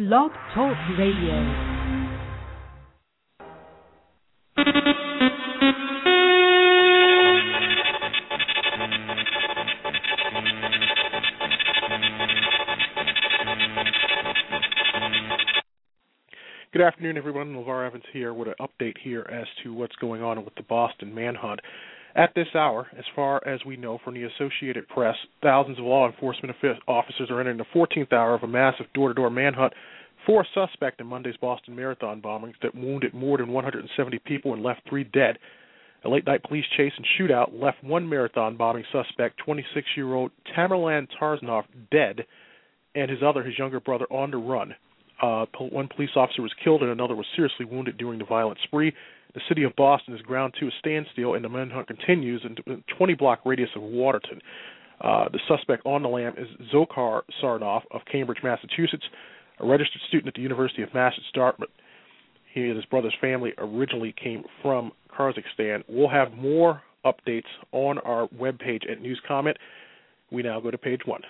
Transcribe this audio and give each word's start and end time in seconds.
Blog 0.00 0.30
Talk 0.54 0.74
Radio. 0.98 1.76
Good 16.72 16.80
afternoon, 16.80 17.18
everyone. 17.18 17.54
LeVar 17.54 17.86
Evans 17.86 18.04
here 18.10 18.32
with 18.32 18.48
an 18.48 18.54
update 18.58 18.96
here 19.02 19.28
as 19.30 19.44
to 19.62 19.74
what's 19.74 19.94
going 19.96 20.22
on 20.22 20.42
with 20.46 20.54
the 20.54 20.62
Boston 20.62 21.14
manhunt. 21.14 21.60
At 22.16 22.34
this 22.34 22.48
hour, 22.54 22.88
as 22.98 23.04
far 23.14 23.46
as 23.46 23.64
we 23.64 23.76
know 23.76 23.98
from 24.02 24.14
the 24.14 24.24
Associated 24.24 24.88
Press, 24.88 25.14
thousands 25.42 25.78
of 25.78 25.84
law 25.84 26.08
enforcement 26.08 26.56
officers 26.88 27.30
are 27.30 27.38
entering 27.38 27.58
the 27.58 27.64
14th 27.74 28.12
hour 28.12 28.34
of 28.34 28.42
a 28.42 28.48
massive 28.48 28.86
door-to-door 28.94 29.30
manhunt 29.30 29.72
for 30.26 30.42
a 30.42 30.46
suspect 30.52 31.00
in 31.00 31.06
Monday's 31.06 31.36
Boston 31.40 31.76
Marathon 31.76 32.20
bombings 32.20 32.54
that 32.62 32.74
wounded 32.74 33.14
more 33.14 33.38
than 33.38 33.48
170 33.48 34.18
people 34.20 34.52
and 34.52 34.62
left 34.62 34.80
three 34.88 35.04
dead. 35.04 35.38
A 36.04 36.08
late-night 36.08 36.42
police 36.42 36.64
chase 36.76 36.92
and 36.96 37.06
shootout 37.18 37.60
left 37.60 37.82
one 37.84 38.08
marathon 38.08 38.56
bombing 38.56 38.84
suspect, 38.90 39.40
26-year-old 39.46 40.30
Tamerlan 40.56 41.06
Tsarnaev, 41.20 41.64
dead, 41.92 42.24
and 42.94 43.10
his 43.10 43.20
other, 43.22 43.42
his 43.42 43.58
younger 43.58 43.80
brother, 43.80 44.06
on 44.10 44.30
the 44.30 44.36
run. 44.36 44.74
Uh, 45.22 45.44
one 45.58 45.88
police 45.94 46.10
officer 46.16 46.42
was 46.42 46.52
killed 46.64 46.82
and 46.82 46.90
another 46.90 47.14
was 47.14 47.26
seriously 47.36 47.66
wounded 47.66 47.98
during 47.98 48.18
the 48.18 48.24
violent 48.24 48.58
spree. 48.64 48.92
The 49.34 49.40
city 49.48 49.62
of 49.62 49.74
Boston 49.76 50.14
is 50.14 50.22
ground 50.22 50.54
to 50.60 50.66
a 50.66 50.70
standstill, 50.78 51.34
and 51.34 51.44
the 51.44 51.48
manhunt 51.48 51.86
continues 51.86 52.44
in 52.44 52.56
a 52.72 52.94
20 52.96 53.14
block 53.14 53.40
radius 53.44 53.70
of 53.76 53.82
Watertown. 53.82 54.40
Uh, 55.00 55.28
the 55.30 55.40
suspect 55.48 55.84
on 55.86 56.02
the 56.02 56.08
lam 56.08 56.34
is 56.36 56.48
Dzhokhar 56.72 57.22
Tsarnaev 57.40 57.82
of 57.90 58.02
Cambridge, 58.10 58.40
Massachusetts, 58.42 59.04
a 59.58 59.66
registered 59.66 60.02
student 60.08 60.28
at 60.28 60.34
the 60.34 60.42
University 60.42 60.82
of 60.82 60.92
Massachusetts 60.92 61.30
Dartmouth. 61.34 61.70
He 62.52 62.62
and 62.62 62.76
his 62.76 62.84
brother's 62.86 63.14
family 63.20 63.52
originally 63.58 64.14
came 64.22 64.44
from 64.62 64.92
Kazakhstan. 65.16 65.84
We'll 65.88 66.08
have 66.08 66.32
more 66.32 66.82
updates 67.04 67.44
on 67.72 67.98
our 67.98 68.28
webpage 68.28 68.90
at 68.90 69.00
News 69.00 69.20
Comment. 69.26 69.56
We 70.30 70.42
now 70.42 70.60
go 70.60 70.70
to 70.70 70.78
page 70.78 71.02
one. 71.04 71.22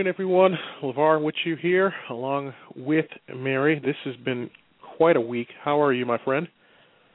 Afternoon, 0.00 0.14
everyone. 0.14 0.58
LeVar 0.82 1.22
with 1.22 1.34
you 1.44 1.56
here, 1.56 1.92
along 2.08 2.54
with 2.74 3.04
Mary. 3.36 3.78
This 3.78 3.96
has 4.06 4.16
been 4.24 4.48
quite 4.96 5.14
a 5.14 5.20
week. 5.20 5.48
How 5.62 5.82
are 5.82 5.92
you, 5.92 6.06
my 6.06 6.16
friend? 6.24 6.48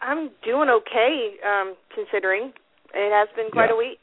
I'm 0.02 0.30
doing 0.44 0.70
okay, 0.70 1.32
um, 1.44 1.74
considering 1.96 2.54
it 2.94 3.12
has 3.12 3.28
been 3.36 3.50
quite 3.52 3.70
yeah. 3.70 3.74
a 3.74 3.78
week. 3.78 4.00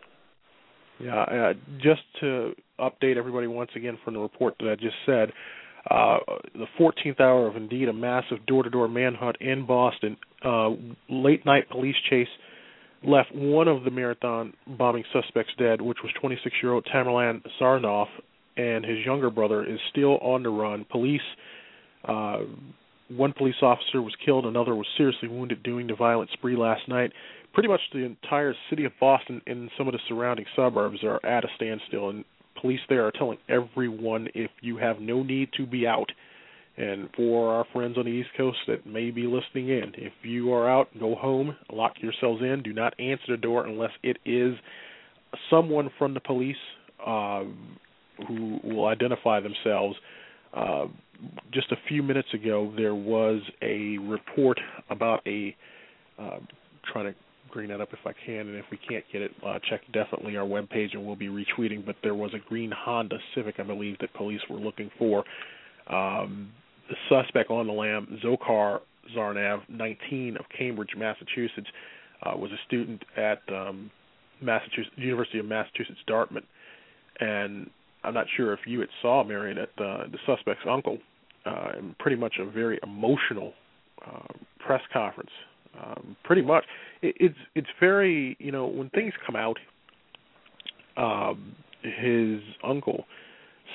Yeah, 0.98 1.20
uh, 1.20 1.52
just 1.80 2.02
to 2.22 2.54
update 2.80 3.16
everybody 3.16 3.46
once 3.46 3.70
again 3.76 3.98
from 4.04 4.14
the 4.14 4.20
report 4.20 4.54
that 4.58 4.68
I 4.68 4.74
just 4.74 4.96
said, 5.06 5.32
uh, 5.88 6.16
the 6.54 6.66
14th 6.80 7.20
hour 7.20 7.46
of 7.46 7.54
indeed 7.54 7.88
a 7.88 7.92
massive 7.92 8.44
door-to-door 8.46 8.88
manhunt 8.88 9.36
in 9.40 9.64
Boston. 9.64 10.16
Uh, 10.44 10.70
late 11.08 11.46
night 11.46 11.70
police 11.70 11.96
chase 12.10 12.26
left 13.04 13.32
one 13.32 13.68
of 13.68 13.84
the 13.84 13.92
marathon 13.92 14.54
bombing 14.66 15.04
suspects 15.12 15.52
dead, 15.56 15.80
which 15.80 15.98
was 16.02 16.12
26 16.20 16.56
year 16.60 16.72
old 16.72 16.84
Tamerlan 16.92 17.42
Tsarnaev, 17.60 18.06
and 18.56 18.84
his 18.84 19.04
younger 19.04 19.30
brother 19.30 19.64
is 19.64 19.78
still 19.90 20.18
on 20.18 20.42
the 20.42 20.48
run. 20.48 20.84
Police, 20.90 21.20
uh, 22.06 22.40
one 23.08 23.32
police 23.32 23.54
officer 23.62 24.02
was 24.02 24.14
killed, 24.24 24.46
another 24.46 24.74
was 24.74 24.86
seriously 24.96 25.28
wounded 25.28 25.62
during 25.62 25.86
the 25.86 25.94
violent 25.94 26.30
spree 26.32 26.56
last 26.56 26.88
night. 26.88 27.12
Pretty 27.52 27.68
much 27.68 27.80
the 27.92 28.00
entire 28.00 28.54
city 28.70 28.84
of 28.84 28.92
Boston 28.98 29.42
and 29.46 29.70
some 29.76 29.86
of 29.86 29.92
the 29.92 30.00
surrounding 30.08 30.46
suburbs 30.56 30.98
are 31.04 31.24
at 31.24 31.44
a 31.44 31.48
standstill, 31.56 32.10
and 32.10 32.24
police 32.60 32.80
there 32.88 33.06
are 33.06 33.12
telling 33.12 33.38
everyone 33.48 34.28
if 34.34 34.50
you 34.60 34.76
have 34.78 35.00
no 35.00 35.22
need 35.22 35.48
to 35.56 35.66
be 35.66 35.86
out, 35.86 36.10
and 36.76 37.10
for 37.14 37.52
our 37.52 37.66
friends 37.72 37.98
on 37.98 38.04
the 38.04 38.10
East 38.10 38.30
Coast 38.36 38.58
that 38.68 38.86
may 38.86 39.10
be 39.10 39.26
listening 39.26 39.68
in, 39.68 39.92
if 39.96 40.12
you 40.22 40.52
are 40.54 40.70
out, 40.70 40.88
go 40.98 41.14
home, 41.14 41.54
lock 41.70 41.92
yourselves 42.00 42.40
in, 42.40 42.62
do 42.62 42.72
not 42.72 42.98
answer 42.98 43.24
the 43.28 43.36
door 43.36 43.66
unless 43.66 43.90
it 44.02 44.16
is 44.24 44.54
someone 45.50 45.90
from 45.98 46.14
the 46.14 46.20
police 46.20 46.56
uh, 47.06 47.44
who 48.26 48.58
will 48.62 48.86
identify 48.86 49.40
themselves. 49.40 49.96
Uh, 50.54 50.86
just 51.52 51.70
a 51.72 51.76
few 51.88 52.02
minutes 52.02 52.28
ago, 52.34 52.72
there 52.76 52.94
was 52.94 53.40
a 53.62 53.98
report 53.98 54.58
about 54.90 55.26
a 55.26 55.56
uh, 56.18 56.38
trying 56.92 57.12
to 57.12 57.14
bring 57.52 57.68
that 57.68 57.80
up 57.80 57.88
if 57.92 57.98
I 58.06 58.12
can, 58.24 58.48
and 58.48 58.56
if 58.56 58.64
we 58.70 58.78
can't 58.78 59.04
get 59.12 59.22
it, 59.22 59.30
uh, 59.46 59.58
check 59.68 59.80
definitely 59.92 60.36
our 60.36 60.46
webpage 60.46 60.94
and 60.94 61.04
we'll 61.04 61.16
be 61.16 61.28
retweeting. 61.28 61.84
But 61.84 61.96
there 62.02 62.14
was 62.14 62.32
a 62.34 62.48
green 62.48 62.72
Honda 62.74 63.18
Civic, 63.34 63.60
I 63.60 63.62
believe, 63.62 63.98
that 64.00 64.12
police 64.14 64.40
were 64.48 64.58
looking 64.58 64.90
for. 64.98 65.24
Um, 65.88 66.50
the 66.88 66.96
suspect 67.08 67.50
on 67.50 67.66
the 67.66 67.72
lam, 67.72 68.18
Dzhokhar 68.24 68.80
Tsarnaev, 69.14 69.68
19 69.68 70.36
of 70.36 70.44
Cambridge, 70.56 70.90
Massachusetts, 70.96 71.68
uh, 72.22 72.36
was 72.36 72.50
a 72.52 72.58
student 72.66 73.02
at 73.16 73.40
um, 73.52 73.90
Massachusetts 74.40 74.94
University 74.96 75.38
of 75.38 75.46
Massachusetts 75.46 75.98
Dartmouth, 76.06 76.44
and 77.20 77.68
I'm 78.04 78.14
not 78.14 78.26
sure 78.36 78.52
if 78.52 78.60
you 78.66 78.80
had 78.80 78.88
saw 79.00 79.24
Marion 79.24 79.58
at 79.58 79.68
uh, 79.78 80.04
the 80.10 80.18
suspect's 80.26 80.62
uncle, 80.68 80.98
uh, 81.46 81.72
and 81.76 81.98
pretty 81.98 82.16
much 82.16 82.34
a 82.40 82.50
very 82.50 82.78
emotional 82.82 83.52
uh, 84.06 84.32
press 84.64 84.82
conference. 84.92 85.30
Um, 85.80 86.16
pretty 86.24 86.42
much, 86.42 86.64
it, 87.00 87.14
it's 87.18 87.38
it's 87.54 87.68
very 87.80 88.36
you 88.38 88.52
know 88.52 88.66
when 88.66 88.90
things 88.90 89.12
come 89.24 89.36
out, 89.36 89.58
um, 90.96 91.54
his 91.82 92.40
uncle 92.64 93.04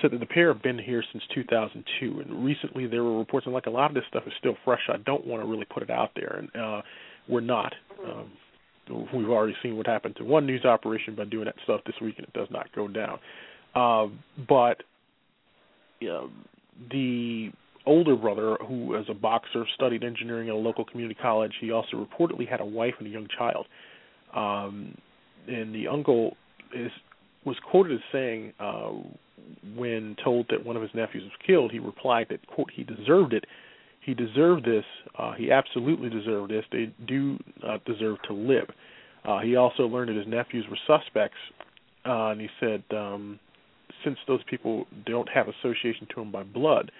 said 0.01 0.11
that 0.11 0.19
the 0.19 0.25
pair 0.25 0.53
have 0.53 0.61
been 0.61 0.77
here 0.77 1.03
since 1.11 1.23
2002, 1.33 2.19
and 2.19 2.45
recently 2.45 2.87
there 2.87 3.03
were 3.03 3.17
reports, 3.17 3.45
and 3.45 3.53
like 3.53 3.65
a 3.65 3.69
lot 3.71 3.89
of 3.89 3.95
this 3.95 4.03
stuff 4.09 4.23
is 4.27 4.33
still 4.37 4.55
fresh. 4.63 4.81
I 4.89 4.97
don't 4.97 5.25
want 5.25 5.41
to 5.41 5.49
really 5.49 5.65
put 5.65 5.83
it 5.83 5.89
out 5.89 6.11
there, 6.15 6.39
and 6.39 6.61
uh, 6.61 6.81
we're 7.27 7.41
not. 7.41 7.73
Um, 8.05 8.31
we've 9.13 9.29
already 9.29 9.55
seen 9.63 9.75
what 9.75 9.87
happened 9.87 10.15
to 10.17 10.23
one 10.23 10.45
news 10.45 10.65
operation 10.65 11.15
by 11.15 11.25
doing 11.25 11.45
that 11.45 11.55
stuff 11.63 11.81
this 11.85 11.95
week, 12.01 12.15
and 12.17 12.27
it 12.27 12.33
does 12.33 12.47
not 12.51 12.73
go 12.75 12.87
down. 12.87 13.19
Uh, 13.77 14.07
but 14.49 14.81
you 15.99 16.07
know, 16.07 16.29
the 16.89 17.51
older 17.85 18.15
brother, 18.15 18.57
who 18.67 18.95
as 18.95 19.05
a 19.07 19.13
boxer 19.13 19.65
studied 19.75 20.03
engineering 20.03 20.49
at 20.49 20.55
a 20.55 20.57
local 20.57 20.83
community 20.83 21.17
college, 21.21 21.53
he 21.61 21.71
also 21.71 21.95
reportedly 21.95 22.47
had 22.49 22.59
a 22.59 22.65
wife 22.65 22.95
and 22.97 23.07
a 23.07 23.11
young 23.11 23.27
child. 23.37 23.67
Um, 24.35 24.97
and 25.47 25.73
the 25.73 25.87
uncle 25.87 26.35
is 26.75 26.91
was 27.45 27.55
quoted 27.69 27.93
as 27.93 28.01
saying, 28.11 28.51
uh, 28.59 28.91
when 29.75 30.17
told 30.21 30.47
that 30.49 30.65
one 30.65 30.75
of 30.75 30.81
his 30.81 30.91
nephews 30.93 31.23
was 31.23 31.31
killed, 31.45 31.71
he 31.71 31.79
replied 31.79 32.27
that 32.29 32.45
quote 32.47 32.69
he 32.75 32.83
deserved 32.83 33.33
it. 33.33 33.45
He 34.01 34.13
deserved 34.13 34.65
this. 34.65 34.85
Uh, 35.17 35.33
he 35.33 35.51
absolutely 35.51 36.09
deserved 36.09 36.51
this. 36.51 36.65
They 36.71 36.91
do 37.07 37.37
uh, 37.65 37.77
deserve 37.85 38.17
to 38.27 38.33
live. 38.33 38.69
Uh, 39.23 39.39
he 39.39 39.55
also 39.55 39.83
learned 39.83 40.09
that 40.09 40.17
his 40.17 40.27
nephews 40.27 40.65
were 40.69 40.77
suspects, 40.87 41.37
uh, 42.05 42.29
and 42.29 42.41
he 42.41 42.47
said 42.59 42.83
um, 42.91 43.39
since 44.07 44.17
those 44.27 44.39
people 44.49 44.85
don't 45.05 45.27
have 45.29 45.47
association 45.47 46.07
to 46.15 46.21
him 46.21 46.31
by 46.31 46.43
blood, 46.43 46.91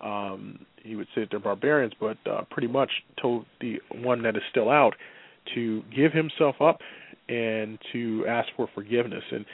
um, 0.00 0.66
he 0.82 0.96
would 0.96 1.06
say 1.14 1.20
that 1.22 1.28
they're 1.30 1.38
barbarians. 1.40 1.92
But 1.98 2.18
uh, 2.28 2.42
pretty 2.50 2.68
much 2.68 2.90
told 3.20 3.46
the 3.60 3.76
one 3.94 4.22
that 4.22 4.36
is 4.36 4.42
still 4.50 4.68
out 4.68 4.94
to 5.54 5.82
give 5.94 6.12
himself 6.12 6.56
up 6.60 6.80
and 7.28 7.78
to 7.92 8.24
ask 8.28 8.48
for 8.56 8.68
forgiveness. 8.74 9.22
And 9.30 9.44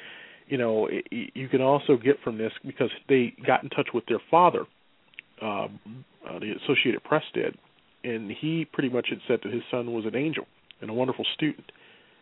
you 0.49 0.57
know, 0.59 0.89
it, 0.91 1.07
you 1.35 1.49
can 1.49 1.61
also 1.61 1.97
get 1.97 2.17
from 2.25 2.39
this 2.39 2.53
because 2.67 2.91
they 3.09 3.35
got 3.47 3.63
in 3.63 3.69
touch 3.71 3.89
with 3.93 4.05
their 4.07 4.21
father, 4.31 4.65
uh, 5.41 5.65
uh, 5.65 6.39
the 6.41 6.55
Associated 6.65 7.03
Press 7.05 7.23
did, 7.35 7.57
and 8.05 8.31
he 8.31 8.67
pretty 8.73 8.89
much 8.89 9.09
had 9.11 9.19
said 9.29 9.41
that 9.45 9.53
his 9.53 9.63
son 9.71 9.93
was 9.93 10.05
an 10.07 10.17
angel 10.17 10.47
and 10.81 10.91
a 10.91 10.93
wonderful 10.93 11.25
student, 11.35 11.71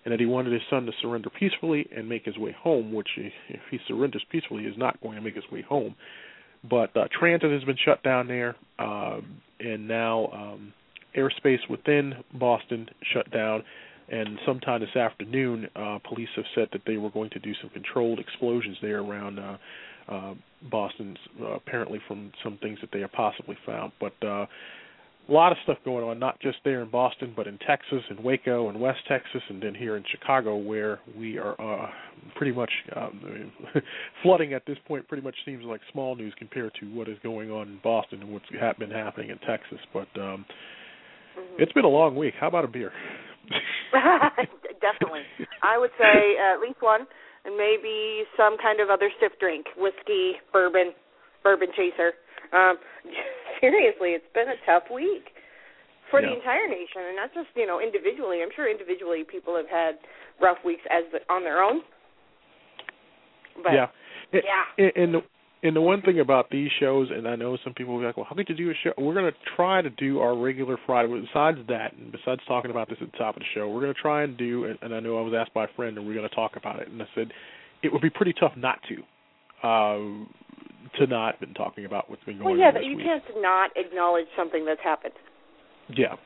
and 0.04 0.12
that 0.12 0.20
he 0.20 0.26
wanted 0.26 0.52
his 0.52 0.62
son 0.70 0.86
to 0.86 0.92
surrender 1.02 1.30
peacefully 1.30 1.88
and 1.94 2.08
make 2.08 2.24
his 2.24 2.38
way 2.38 2.54
home, 2.58 2.92
which 2.92 3.08
if 3.16 3.60
he 3.70 3.78
surrenders 3.86 4.24
peacefully 4.30 4.64
is 4.64 4.76
not 4.76 5.00
going 5.02 5.16
to 5.16 5.20
make 5.20 5.34
his 5.34 5.44
way 5.50 5.62
home. 5.62 5.94
But 6.68 6.96
uh, 6.96 7.08
transit 7.18 7.50
has 7.50 7.64
been 7.64 7.76
shut 7.84 8.02
down 8.02 8.28
there, 8.28 8.56
uh, 8.78 9.20
and 9.60 9.88
now 9.88 10.28
um, 10.32 10.72
airspace 11.16 11.68
within 11.68 12.14
Boston 12.34 12.88
shut 13.12 13.30
down. 13.30 13.62
And 14.10 14.38
sometime 14.44 14.80
this 14.80 14.96
afternoon, 14.96 15.68
uh, 15.76 15.98
police 16.06 16.28
have 16.36 16.44
said 16.54 16.68
that 16.72 16.82
they 16.86 16.96
were 16.96 17.10
going 17.10 17.30
to 17.30 17.38
do 17.38 17.52
some 17.60 17.70
controlled 17.70 18.18
explosions 18.18 18.76
there 18.82 19.00
around 19.00 19.38
uh, 19.38 19.56
uh, 20.08 20.34
Boston, 20.70 21.16
uh, 21.40 21.52
apparently 21.52 22.00
from 22.08 22.32
some 22.42 22.58
things 22.60 22.78
that 22.80 22.90
they 22.92 23.00
have 23.00 23.12
possibly 23.12 23.56
found. 23.64 23.92
But 24.00 24.26
uh, 24.26 24.46
a 25.30 25.32
lot 25.32 25.52
of 25.52 25.58
stuff 25.62 25.78
going 25.84 26.04
on, 26.04 26.18
not 26.18 26.40
just 26.40 26.58
there 26.64 26.82
in 26.82 26.90
Boston, 26.90 27.32
but 27.36 27.46
in 27.46 27.56
Texas, 27.58 28.02
in 28.10 28.22
Waco, 28.22 28.68
and 28.68 28.80
West 28.80 28.98
Texas, 29.08 29.40
and 29.48 29.62
then 29.62 29.74
here 29.74 29.96
in 29.96 30.02
Chicago, 30.10 30.56
where 30.56 30.98
we 31.16 31.38
are 31.38 31.60
uh, 31.60 31.88
pretty 32.36 32.52
much 32.52 32.70
um, 32.96 33.52
flooding 34.22 34.54
at 34.54 34.66
this 34.66 34.76
point. 34.88 35.06
Pretty 35.06 35.22
much 35.22 35.36
seems 35.44 35.64
like 35.64 35.80
small 35.92 36.16
news 36.16 36.34
compared 36.36 36.72
to 36.80 36.86
what 36.86 37.08
is 37.08 37.16
going 37.22 37.50
on 37.50 37.68
in 37.68 37.80
Boston 37.82 38.22
and 38.22 38.32
what's 38.32 38.44
ha- 38.58 38.72
been 38.78 38.90
happening 38.90 39.30
in 39.30 39.38
Texas. 39.38 39.78
But 39.92 40.08
um, 40.16 40.44
mm-hmm. 41.38 41.62
it's 41.62 41.72
been 41.72 41.84
a 41.84 41.88
long 41.88 42.16
week. 42.16 42.34
How 42.38 42.48
about 42.48 42.64
a 42.64 42.68
beer? 42.68 42.92
Definitely, 43.92 45.22
I 45.62 45.78
would 45.78 45.90
say 45.98 46.36
at 46.40 46.60
least 46.60 46.80
one, 46.80 47.06
and 47.44 47.56
maybe 47.56 48.24
some 48.36 48.56
kind 48.60 48.80
of 48.80 48.90
other 48.90 49.10
stiff 49.16 49.32
drink, 49.38 49.66
whiskey, 49.76 50.32
bourbon, 50.52 50.92
bourbon 51.44 51.68
chaser. 51.76 52.12
Um, 52.52 52.76
seriously, 53.60 54.16
it's 54.18 54.30
been 54.34 54.48
a 54.48 54.58
tough 54.66 54.90
week 54.92 55.30
for 56.10 56.20
yeah. 56.20 56.28
the 56.28 56.34
entire 56.36 56.66
nation, 56.66 57.06
and 57.06 57.16
not 57.16 57.32
just 57.34 57.48
you 57.54 57.66
know 57.66 57.80
individually. 57.80 58.42
I'm 58.42 58.50
sure 58.54 58.70
individually 58.70 59.24
people 59.24 59.56
have 59.56 59.68
had 59.68 59.98
rough 60.40 60.58
weeks 60.64 60.82
as 60.90 61.04
the, 61.12 61.20
on 61.32 61.44
their 61.44 61.62
own. 61.62 61.82
But, 63.62 63.72
yeah, 63.72 63.86
yeah. 64.32 64.92
And 64.96 65.14
the 65.14 65.20
and 65.62 65.76
the 65.76 65.80
one 65.80 66.00
thing 66.00 66.20
about 66.20 66.48
these 66.50 66.70
shows, 66.80 67.08
and 67.14 67.28
I 67.28 67.36
know 67.36 67.58
some 67.62 67.74
people 67.74 67.94
will 67.94 68.00
be 68.00 68.06
like, 68.06 68.16
"Well, 68.16 68.26
how 68.28 68.34
could 68.34 68.48
you 68.48 68.56
do 68.56 68.70
a 68.70 68.74
show?" 68.82 68.92
We're 68.96 69.14
going 69.14 69.30
to 69.30 69.38
try 69.56 69.82
to 69.82 69.90
do 69.90 70.20
our 70.20 70.36
regular 70.36 70.78
Friday. 70.86 71.08
Besides 71.08 71.58
that, 71.68 71.92
and 71.92 72.10
besides 72.10 72.40
talking 72.48 72.70
about 72.70 72.88
this 72.88 72.98
at 73.00 73.12
the 73.12 73.18
top 73.18 73.36
of 73.36 73.40
the 73.40 73.46
show, 73.54 73.68
we're 73.68 73.82
going 73.82 73.94
to 73.94 74.00
try 74.00 74.22
and 74.22 74.36
do. 74.36 74.64
And, 74.80 74.94
I 74.94 75.00
know 75.00 75.18
I 75.18 75.22
was 75.22 75.34
asked 75.38 75.52
by 75.52 75.64
a 75.64 75.68
friend, 75.76 75.98
and 75.98 76.06
we're 76.06 76.14
going 76.14 76.28
to 76.28 76.34
talk 76.34 76.52
about 76.56 76.80
it, 76.80 76.88
and 76.88 77.02
I 77.02 77.06
said 77.14 77.30
it 77.82 77.92
would 77.92 78.02
be 78.02 78.10
pretty 78.10 78.32
tough 78.32 78.52
not 78.56 78.78
to. 78.88 78.96
Uh, 79.62 80.24
to 80.98 81.06
not 81.06 81.40
been 81.40 81.54
talking 81.54 81.84
about 81.84 82.10
what's 82.10 82.24
been 82.24 82.38
going 82.38 82.50
well, 82.50 82.58
yeah, 82.58 82.68
on. 82.68 82.74
Yeah, 82.74 82.80
but 82.80 82.84
you 82.86 82.96
week. 82.96 83.06
can't 83.06 83.22
not 83.36 83.70
acknowledge 83.76 84.26
something 84.36 84.64
that's 84.64 84.80
happened. 84.82 85.14
Yeah. 85.88 86.16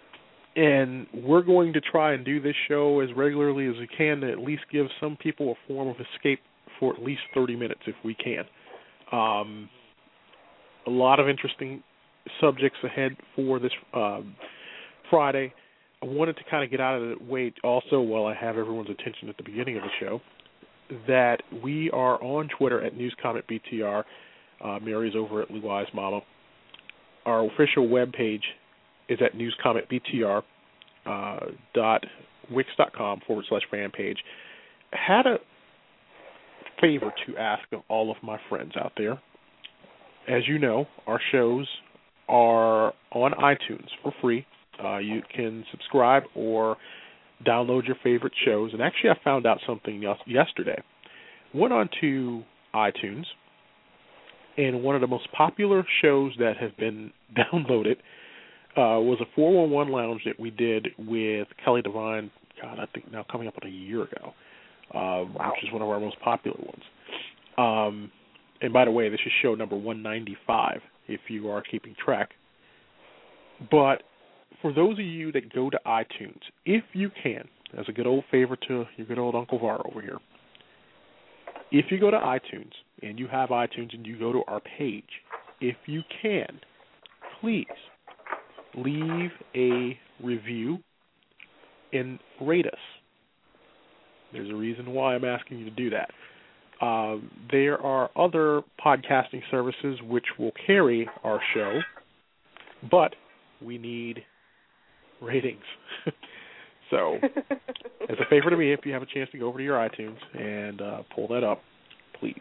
And 0.56 1.06
we're 1.12 1.42
going 1.42 1.72
to 1.72 1.80
try 1.80 2.14
and 2.14 2.24
do 2.24 2.40
this 2.40 2.54
show 2.68 3.00
as 3.00 3.08
regularly 3.16 3.66
as 3.66 3.74
we 3.78 3.88
can 3.88 4.20
to 4.20 4.30
at 4.30 4.38
least 4.38 4.62
give 4.70 4.86
some 5.00 5.16
people 5.16 5.52
a 5.52 5.68
form 5.68 5.88
of 5.88 5.96
escape 5.96 6.40
for 6.78 6.94
at 6.94 7.02
least 7.02 7.22
30 7.34 7.56
minutes 7.56 7.80
if 7.86 7.96
we 8.04 8.14
can. 8.14 8.44
Um, 9.12 9.68
a 10.86 10.90
lot 10.90 11.18
of 11.18 11.28
interesting 11.28 11.82
subjects 12.40 12.78
ahead 12.84 13.16
for 13.34 13.58
this 13.58 13.72
um, 13.92 14.36
Friday. 15.10 15.52
I 16.02 16.06
wanted 16.06 16.36
to 16.36 16.42
kind 16.50 16.62
of 16.62 16.70
get 16.70 16.80
out 16.80 17.00
of 17.00 17.18
the 17.18 17.24
way 17.24 17.52
also 17.62 18.00
while 18.00 18.26
I 18.26 18.34
have 18.34 18.56
everyone's 18.56 18.90
attention 18.90 19.28
at 19.28 19.36
the 19.36 19.42
beginning 19.42 19.76
of 19.76 19.82
the 19.82 19.90
show 20.00 20.20
that 21.06 21.38
we 21.62 21.90
are 21.90 22.22
on 22.22 22.48
Twitter 22.58 22.82
at 22.82 22.92
NewsCommentBTR. 22.94 24.04
Uh, 24.64 24.78
Mary's 24.80 25.14
over 25.14 25.42
at 25.42 25.48
Eyes 25.50 25.86
Mama. 25.92 26.20
Our 27.26 27.46
official 27.46 27.88
web 27.88 28.12
page 28.12 28.42
is 29.08 29.18
at 29.22 29.38
newscommentbtr 29.38 30.42
uh, 31.06 31.46
dot 31.74 32.02
wix 32.50 32.70
dot 32.78 32.92
com 32.96 33.20
forward 33.26 33.44
slash 33.48 33.62
fan 33.70 33.90
page. 33.90 34.16
Had 34.90 35.26
a 35.26 35.36
favor 36.80 37.12
to 37.26 37.36
ask 37.36 37.62
of 37.72 37.82
all 37.88 38.10
of 38.10 38.16
my 38.22 38.38
friends 38.48 38.72
out 38.82 38.92
there. 38.96 39.20
As 40.26 40.48
you 40.48 40.58
know, 40.58 40.86
our 41.06 41.20
shows 41.30 41.68
are 42.28 42.94
on 43.12 43.32
iTunes 43.32 43.88
for 44.02 44.12
free. 44.22 44.46
Uh, 44.82 44.98
you 44.98 45.20
can 45.34 45.64
subscribe 45.70 46.22
or 46.34 46.76
download 47.46 47.86
your 47.86 47.96
favorite 48.02 48.32
shows. 48.44 48.72
And 48.72 48.80
actually, 48.80 49.10
I 49.10 49.16
found 49.22 49.46
out 49.46 49.58
something 49.66 50.02
yesterday. 50.26 50.82
Went 51.54 51.72
on 51.72 51.90
to 52.00 52.42
iTunes 52.74 53.24
and 54.56 54.82
one 54.82 54.94
of 54.94 55.00
the 55.00 55.06
most 55.06 55.30
popular 55.32 55.84
shows 56.02 56.32
that 56.38 56.56
have 56.58 56.76
been 56.76 57.12
downloaded 57.36 57.96
uh, 58.76 58.98
was 59.00 59.18
a 59.20 59.26
411 59.34 59.92
Lounge 59.92 60.22
that 60.26 60.38
we 60.38 60.50
did 60.50 60.88
with 60.98 61.48
Kelly 61.64 61.82
Devine. 61.82 62.30
God, 62.60 62.78
I 62.78 62.86
think 62.92 63.10
now 63.12 63.24
coming 63.30 63.48
up 63.48 63.54
on 63.62 63.68
a 63.68 63.72
year 63.72 64.02
ago, 64.02 64.34
uh, 64.94 65.24
wow. 65.32 65.52
which 65.52 65.64
is 65.64 65.72
one 65.72 65.82
of 65.82 65.88
our 65.88 66.00
most 66.00 66.20
popular 66.20 66.58
ones. 66.58 66.82
Um, 67.56 68.10
and 68.60 68.72
by 68.72 68.84
the 68.84 68.90
way, 68.90 69.08
this 69.08 69.20
is 69.24 69.32
show 69.42 69.54
number 69.54 69.76
195 69.76 70.80
if 71.08 71.20
you 71.28 71.50
are 71.50 71.62
keeping 71.62 71.94
track. 72.02 72.30
But 73.70 74.02
for 74.62 74.72
those 74.72 74.98
of 74.98 75.04
you 75.04 75.30
that 75.32 75.52
go 75.52 75.70
to 75.70 75.78
iTunes, 75.86 76.40
if 76.64 76.84
you 76.92 77.10
can, 77.22 77.46
as 77.78 77.84
a 77.88 77.92
good 77.92 78.06
old 78.06 78.24
favor 78.30 78.56
to 78.68 78.84
your 78.96 79.06
good 79.06 79.18
old 79.18 79.34
Uncle 79.34 79.58
Var 79.58 79.86
over 79.86 80.00
here, 80.00 80.18
if 81.74 81.86
you 81.90 81.98
go 81.98 82.08
to 82.08 82.16
iTunes 82.16 82.70
and 83.02 83.18
you 83.18 83.26
have 83.26 83.48
iTunes 83.48 83.92
and 83.94 84.06
you 84.06 84.16
go 84.16 84.32
to 84.32 84.42
our 84.46 84.60
page, 84.78 85.02
if 85.60 85.74
you 85.86 86.02
can, 86.22 86.46
please 87.40 87.66
leave 88.76 89.30
a 89.56 89.98
review 90.22 90.78
and 91.92 92.20
rate 92.40 92.66
us. 92.66 92.78
There's 94.32 94.50
a 94.50 94.54
reason 94.54 94.92
why 94.92 95.16
I'm 95.16 95.24
asking 95.24 95.58
you 95.58 95.64
to 95.64 95.70
do 95.72 95.90
that. 95.90 96.10
Uh, 96.80 97.16
there 97.50 97.80
are 97.82 98.08
other 98.16 98.62
podcasting 98.84 99.42
services 99.50 99.98
which 100.04 100.26
will 100.38 100.52
carry 100.68 101.08
our 101.24 101.40
show, 101.54 101.80
but 102.88 103.16
we 103.60 103.78
need 103.78 104.22
ratings. 105.20 105.64
So, 106.94 107.18
as 108.08 108.16
a 108.20 108.30
favor 108.30 108.50
to 108.50 108.56
me, 108.56 108.72
if 108.72 108.80
you 108.84 108.92
have 108.92 109.02
a 109.02 109.06
chance 109.06 109.28
to 109.32 109.38
go 109.38 109.48
over 109.48 109.58
to 109.58 109.64
your 109.64 109.76
iTunes 109.76 110.16
and 110.32 110.80
uh, 110.80 111.02
pull 111.12 111.26
that 111.28 111.42
up, 111.42 111.60
please. 112.20 112.40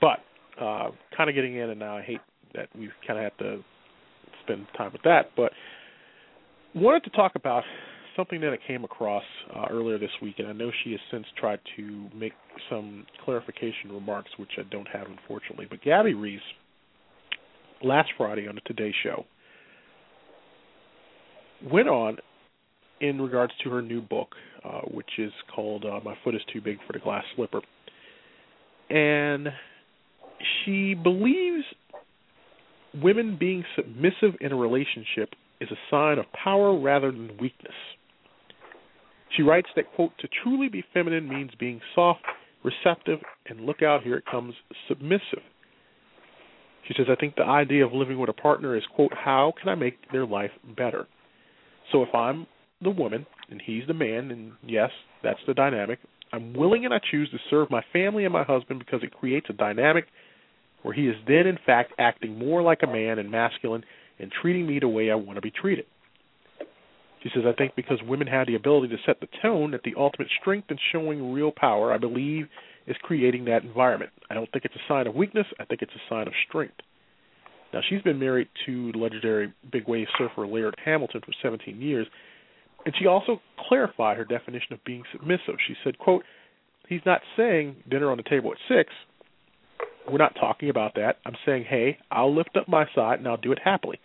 But 0.00 0.20
uh, 0.58 0.90
kind 1.14 1.28
of 1.28 1.34
getting 1.34 1.56
in, 1.56 1.68
and 1.68 1.78
now 1.78 1.98
I 1.98 2.02
hate 2.02 2.20
that 2.54 2.68
we've 2.74 2.90
kind 3.06 3.18
of 3.18 3.24
have 3.24 3.36
to 3.38 3.62
spend 4.42 4.66
time 4.76 4.92
with 4.92 5.02
that, 5.02 5.32
but 5.36 5.52
wanted 6.74 7.04
to 7.04 7.10
talk 7.10 7.32
about 7.34 7.62
something 8.16 8.40
that 8.40 8.52
I 8.52 8.58
came 8.66 8.84
across 8.84 9.22
uh, 9.54 9.66
earlier 9.70 9.98
this 9.98 10.10
week, 10.22 10.36
and 10.38 10.48
I 10.48 10.52
know 10.52 10.70
she 10.82 10.92
has 10.92 11.00
since 11.10 11.26
tried 11.38 11.60
to 11.76 12.08
make 12.14 12.32
some 12.70 13.04
clarification 13.24 13.92
remarks, 13.92 14.30
which 14.38 14.52
I 14.58 14.62
don't 14.70 14.88
have, 14.88 15.06
unfortunately. 15.06 15.66
But 15.68 15.82
Gabby 15.82 16.14
Reece, 16.14 16.40
last 17.82 18.08
Friday 18.16 18.48
on 18.48 18.54
the 18.54 18.60
Today 18.62 18.94
Show, 19.04 19.26
went 21.70 21.88
on 21.88 22.16
in 23.00 23.20
regards 23.20 23.52
to 23.64 23.70
her 23.70 23.82
new 23.82 24.00
book, 24.00 24.34
uh, 24.64 24.80
which 24.82 25.10
is 25.18 25.32
called 25.54 25.84
uh, 25.84 26.00
My 26.04 26.14
Foot 26.22 26.34
is 26.34 26.42
Too 26.52 26.60
Big 26.60 26.78
for 26.86 26.92
the 26.92 26.98
Glass 26.98 27.24
Slipper. 27.34 27.60
And 28.90 29.48
she 30.64 30.94
believes 30.94 31.64
women 32.94 33.36
being 33.38 33.64
submissive 33.76 34.36
in 34.40 34.52
a 34.52 34.56
relationship 34.56 35.30
is 35.60 35.68
a 35.70 35.76
sign 35.90 36.18
of 36.18 36.26
power 36.32 36.78
rather 36.78 37.10
than 37.10 37.36
weakness. 37.40 37.74
She 39.36 39.42
writes 39.42 39.68
that, 39.76 39.84
quote, 39.94 40.12
to 40.18 40.28
truly 40.42 40.68
be 40.68 40.84
feminine 40.92 41.28
means 41.28 41.52
being 41.58 41.80
soft, 41.94 42.24
receptive, 42.64 43.20
and 43.46 43.60
look 43.60 43.82
out, 43.82 44.02
here 44.02 44.16
it 44.16 44.24
comes, 44.26 44.54
submissive. 44.88 45.42
She 46.88 46.94
says, 46.96 47.06
I 47.10 47.14
think 47.14 47.36
the 47.36 47.44
idea 47.44 47.86
of 47.86 47.92
living 47.92 48.18
with 48.18 48.28
a 48.28 48.34
partner 48.34 48.76
is, 48.76 48.82
quote, 48.94 49.12
how 49.14 49.52
can 49.60 49.68
I 49.68 49.76
make 49.76 50.10
their 50.10 50.26
life 50.26 50.50
better? 50.76 51.06
So 51.92 52.02
if 52.02 52.12
I'm 52.14 52.46
the 52.82 52.90
woman 52.90 53.26
and 53.50 53.60
he's 53.64 53.86
the 53.86 53.94
man, 53.94 54.30
and 54.30 54.52
yes, 54.66 54.90
that's 55.22 55.40
the 55.46 55.54
dynamic. 55.54 55.98
I'm 56.32 56.52
willing 56.52 56.84
and 56.84 56.94
I 56.94 57.00
choose 57.10 57.28
to 57.30 57.38
serve 57.48 57.70
my 57.70 57.82
family 57.92 58.24
and 58.24 58.32
my 58.32 58.44
husband 58.44 58.78
because 58.78 59.02
it 59.02 59.12
creates 59.12 59.46
a 59.50 59.52
dynamic 59.52 60.06
where 60.82 60.94
he 60.94 61.08
is 61.08 61.16
then, 61.26 61.46
in 61.46 61.58
fact, 61.66 61.92
acting 61.98 62.38
more 62.38 62.62
like 62.62 62.80
a 62.82 62.86
man 62.86 63.18
and 63.18 63.30
masculine 63.30 63.84
and 64.18 64.30
treating 64.40 64.66
me 64.66 64.78
the 64.78 64.88
way 64.88 65.10
I 65.10 65.14
want 65.14 65.36
to 65.36 65.42
be 65.42 65.50
treated. 65.50 65.86
She 67.22 67.30
says, 67.34 67.42
I 67.46 67.52
think 67.52 67.74
because 67.76 67.98
women 68.06 68.26
have 68.28 68.46
the 68.46 68.54
ability 68.54 68.88
to 68.88 69.02
set 69.04 69.20
the 69.20 69.28
tone 69.42 69.72
that 69.72 69.82
the 69.82 69.94
ultimate 69.98 70.28
strength 70.40 70.68
and 70.70 70.78
showing 70.92 71.32
real 71.32 71.52
power, 71.54 71.92
I 71.92 71.98
believe, 71.98 72.46
is 72.86 72.96
creating 73.02 73.44
that 73.44 73.62
environment. 73.62 74.10
I 74.30 74.34
don't 74.34 74.50
think 74.52 74.64
it's 74.64 74.74
a 74.74 74.88
sign 74.88 75.06
of 75.06 75.14
weakness. 75.14 75.46
I 75.58 75.64
think 75.64 75.82
it's 75.82 75.92
a 75.92 76.08
sign 76.08 76.26
of 76.26 76.32
strength. 76.48 76.76
Now, 77.72 77.80
she's 77.88 78.02
been 78.02 78.18
married 78.18 78.48
to 78.66 78.92
legendary 78.92 79.52
big 79.70 79.86
wave 79.86 80.08
surfer 80.18 80.46
Laird 80.46 80.76
Hamilton 80.84 81.20
for 81.20 81.32
17 81.42 81.80
years, 81.80 82.06
and 82.84 82.94
she 82.98 83.06
also 83.06 83.40
clarified 83.68 84.16
her 84.16 84.24
definition 84.24 84.72
of 84.72 84.84
being 84.84 85.02
submissive. 85.12 85.56
She 85.66 85.74
said, 85.84 85.98
quote, 85.98 86.24
he's 86.88 87.00
not 87.04 87.20
saying 87.36 87.76
dinner 87.88 88.10
on 88.10 88.16
the 88.16 88.22
table 88.22 88.52
at 88.52 88.58
six. 88.68 88.90
We're 90.10 90.18
not 90.18 90.34
talking 90.40 90.70
about 90.70 90.94
that. 90.94 91.16
I'm 91.26 91.36
saying, 91.44 91.66
hey, 91.68 91.98
I'll 92.10 92.34
lift 92.34 92.56
up 92.56 92.68
my 92.68 92.86
side 92.94 93.18
and 93.18 93.28
I'll 93.28 93.36
do 93.36 93.52
it 93.52 93.58
happily. 93.62 94.00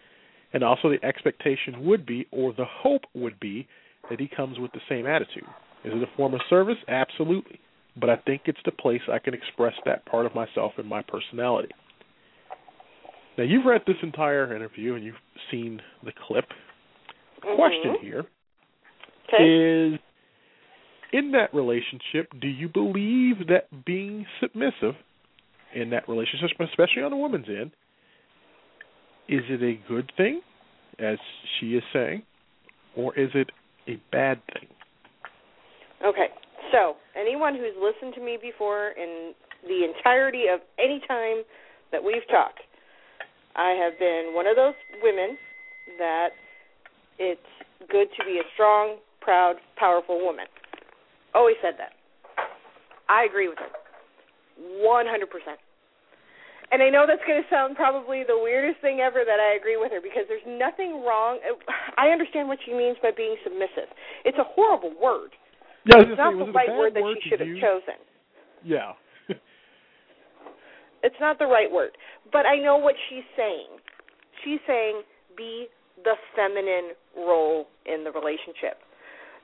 And 0.53 0.63
also 0.63 0.89
the 0.89 1.03
expectation 1.05 1.86
would 1.86 2.05
be, 2.05 2.27
or 2.32 2.53
the 2.53 2.65
hope 2.65 3.01
would 3.13 3.39
be, 3.39 3.67
that 4.10 4.20
he 4.20 4.27
comes 4.27 4.60
with 4.60 4.72
the 4.74 4.82
same 4.88 5.08
attitude. 5.08 5.44
Is 5.84 5.94
it 5.94 6.03
a 6.03 6.17
form 6.17 6.34
of 6.34 6.41
service? 6.50 6.77
Absolutely. 6.88 7.60
But 8.00 8.10
I 8.10 8.17
think 8.17 8.44
it's 8.46 8.60
the 8.65 8.72
place 8.72 9.01
I 9.12 9.20
can 9.20 9.34
express 9.34 9.74
that 9.86 10.05
part 10.05 10.25
of 10.25 10.36
myself 10.36 10.74
and 10.77 10.88
my 10.88 11.01
personality. 11.01 11.70
Now, 13.38 13.46
you've 13.46 13.65
read 13.65 13.82
this 13.88 13.98
entire 14.03 14.55
interview 14.55 14.96
and 14.96 15.03
you've 15.03 15.15
seen 15.50 15.82
the 16.03 16.12
clip. 16.27 16.46
Mm-hmm. 17.44 17.55
Question 17.55 17.96
here 18.01 18.25
Okay. 19.36 19.94
Is 19.94 20.00
in 21.13 21.32
that 21.32 21.54
relationship, 21.54 22.32
do 22.42 22.48
you 22.48 22.68
believe 22.68 23.48
that 23.48 23.86
being 23.86 24.25
submissive 24.42 24.96
in 25.74 25.89
that 25.92 26.08
relationship, 26.10 26.50
especially 26.60 27.04
on 27.04 27.12
the 27.12 27.18
woman's 27.18 27.48
end, 27.48 27.72
is 29.27 29.42
it 29.50 29.62
a 29.63 29.80
good 29.88 30.12
thing, 30.18 30.42
as 31.00 31.18
she 31.60 31.75
is 31.75 31.84
saying, 31.94 32.24
or 32.96 33.18
is 33.18 33.30
it 33.34 33.50
a 33.88 34.00
bad 34.12 34.42
thing? 34.54 34.68
Okay. 36.06 36.27
So, 36.72 36.96
anyone 37.20 37.56
who's 37.56 37.75
listened 37.80 38.13
to 38.15 38.22
me 38.22 38.38
before 38.42 38.89
in 38.89 39.34
the 39.68 39.86
entirety 39.86 40.44
of 40.54 40.60
any 40.80 41.01
time 41.08 41.44
that 41.92 42.04
we've 42.04 42.25
talked, 42.30 42.62
I 43.56 43.72
have 43.72 43.98
been 44.00 44.32
one 44.34 44.48
of 44.48 44.56
those 44.56 44.74
women 45.01 45.38
that 45.98 46.30
it's 47.18 47.39
good 47.89 48.08
to 48.18 48.25
be 48.25 48.39
a 48.39 48.44
strong, 48.54 48.98
proud, 49.25 49.58
powerful 49.75 50.22
woman. 50.22 50.46
Always 51.34 51.58
said 51.62 51.74
that. 51.82 51.98
I 53.10 53.25
agree 53.25 53.50
with 53.50 53.58
her. 53.58 53.74
100%. 54.62 55.25
And 56.72 56.82
I 56.82 56.89
know 56.89 57.05
that's 57.05 57.22
going 57.27 57.41
to 57.41 57.50
sound 57.50 57.75
probably 57.75 58.24
the 58.25 58.38
weirdest 58.38 58.82
thing 58.82 59.01
ever 59.01 59.22
that 59.25 59.38
I 59.38 59.58
agree 59.58 59.77
with 59.77 59.91
her 59.91 60.01
because 60.01 60.25
there's 60.29 60.46
nothing 60.48 61.03
wrong. 61.05 61.38
Uh, 61.46 61.58
I 61.98 62.10
understand 62.10 62.48
what 62.48 62.58
she 62.65 62.74
means 62.74 62.98
by 63.01 63.12
being 63.15 63.36
submissive. 63.44 63.89
It's 64.24 64.38
a 64.38 64.48
horrible 64.48 64.94
word. 64.98 65.34
Yeah, 65.86 66.01
it's 66.01 66.17
not 66.17 66.34
say, 66.34 66.46
the 66.46 66.51
right 66.53 66.74
word 66.74 66.96
that 66.96 67.03
word 67.03 67.17
she 67.22 67.29
should 67.29 67.41
have 67.41 67.58
chosen. 67.62 67.98
Yeah. 68.63 68.94
It's 71.05 71.22
not 71.22 71.38
the 71.38 71.46
right 71.46 71.70
word. 71.72 71.91
But 72.32 72.48
I 72.48 72.58
know 72.58 72.77
what 72.77 72.96
she's 73.10 73.29
saying. 73.38 73.77
She's 74.44 74.58
saying 74.65 75.03
be 75.38 75.67
the 76.03 76.15
feminine 76.36 76.98
role 77.15 77.67
in 77.86 78.03
the 78.03 78.10
relationship. 78.10 78.82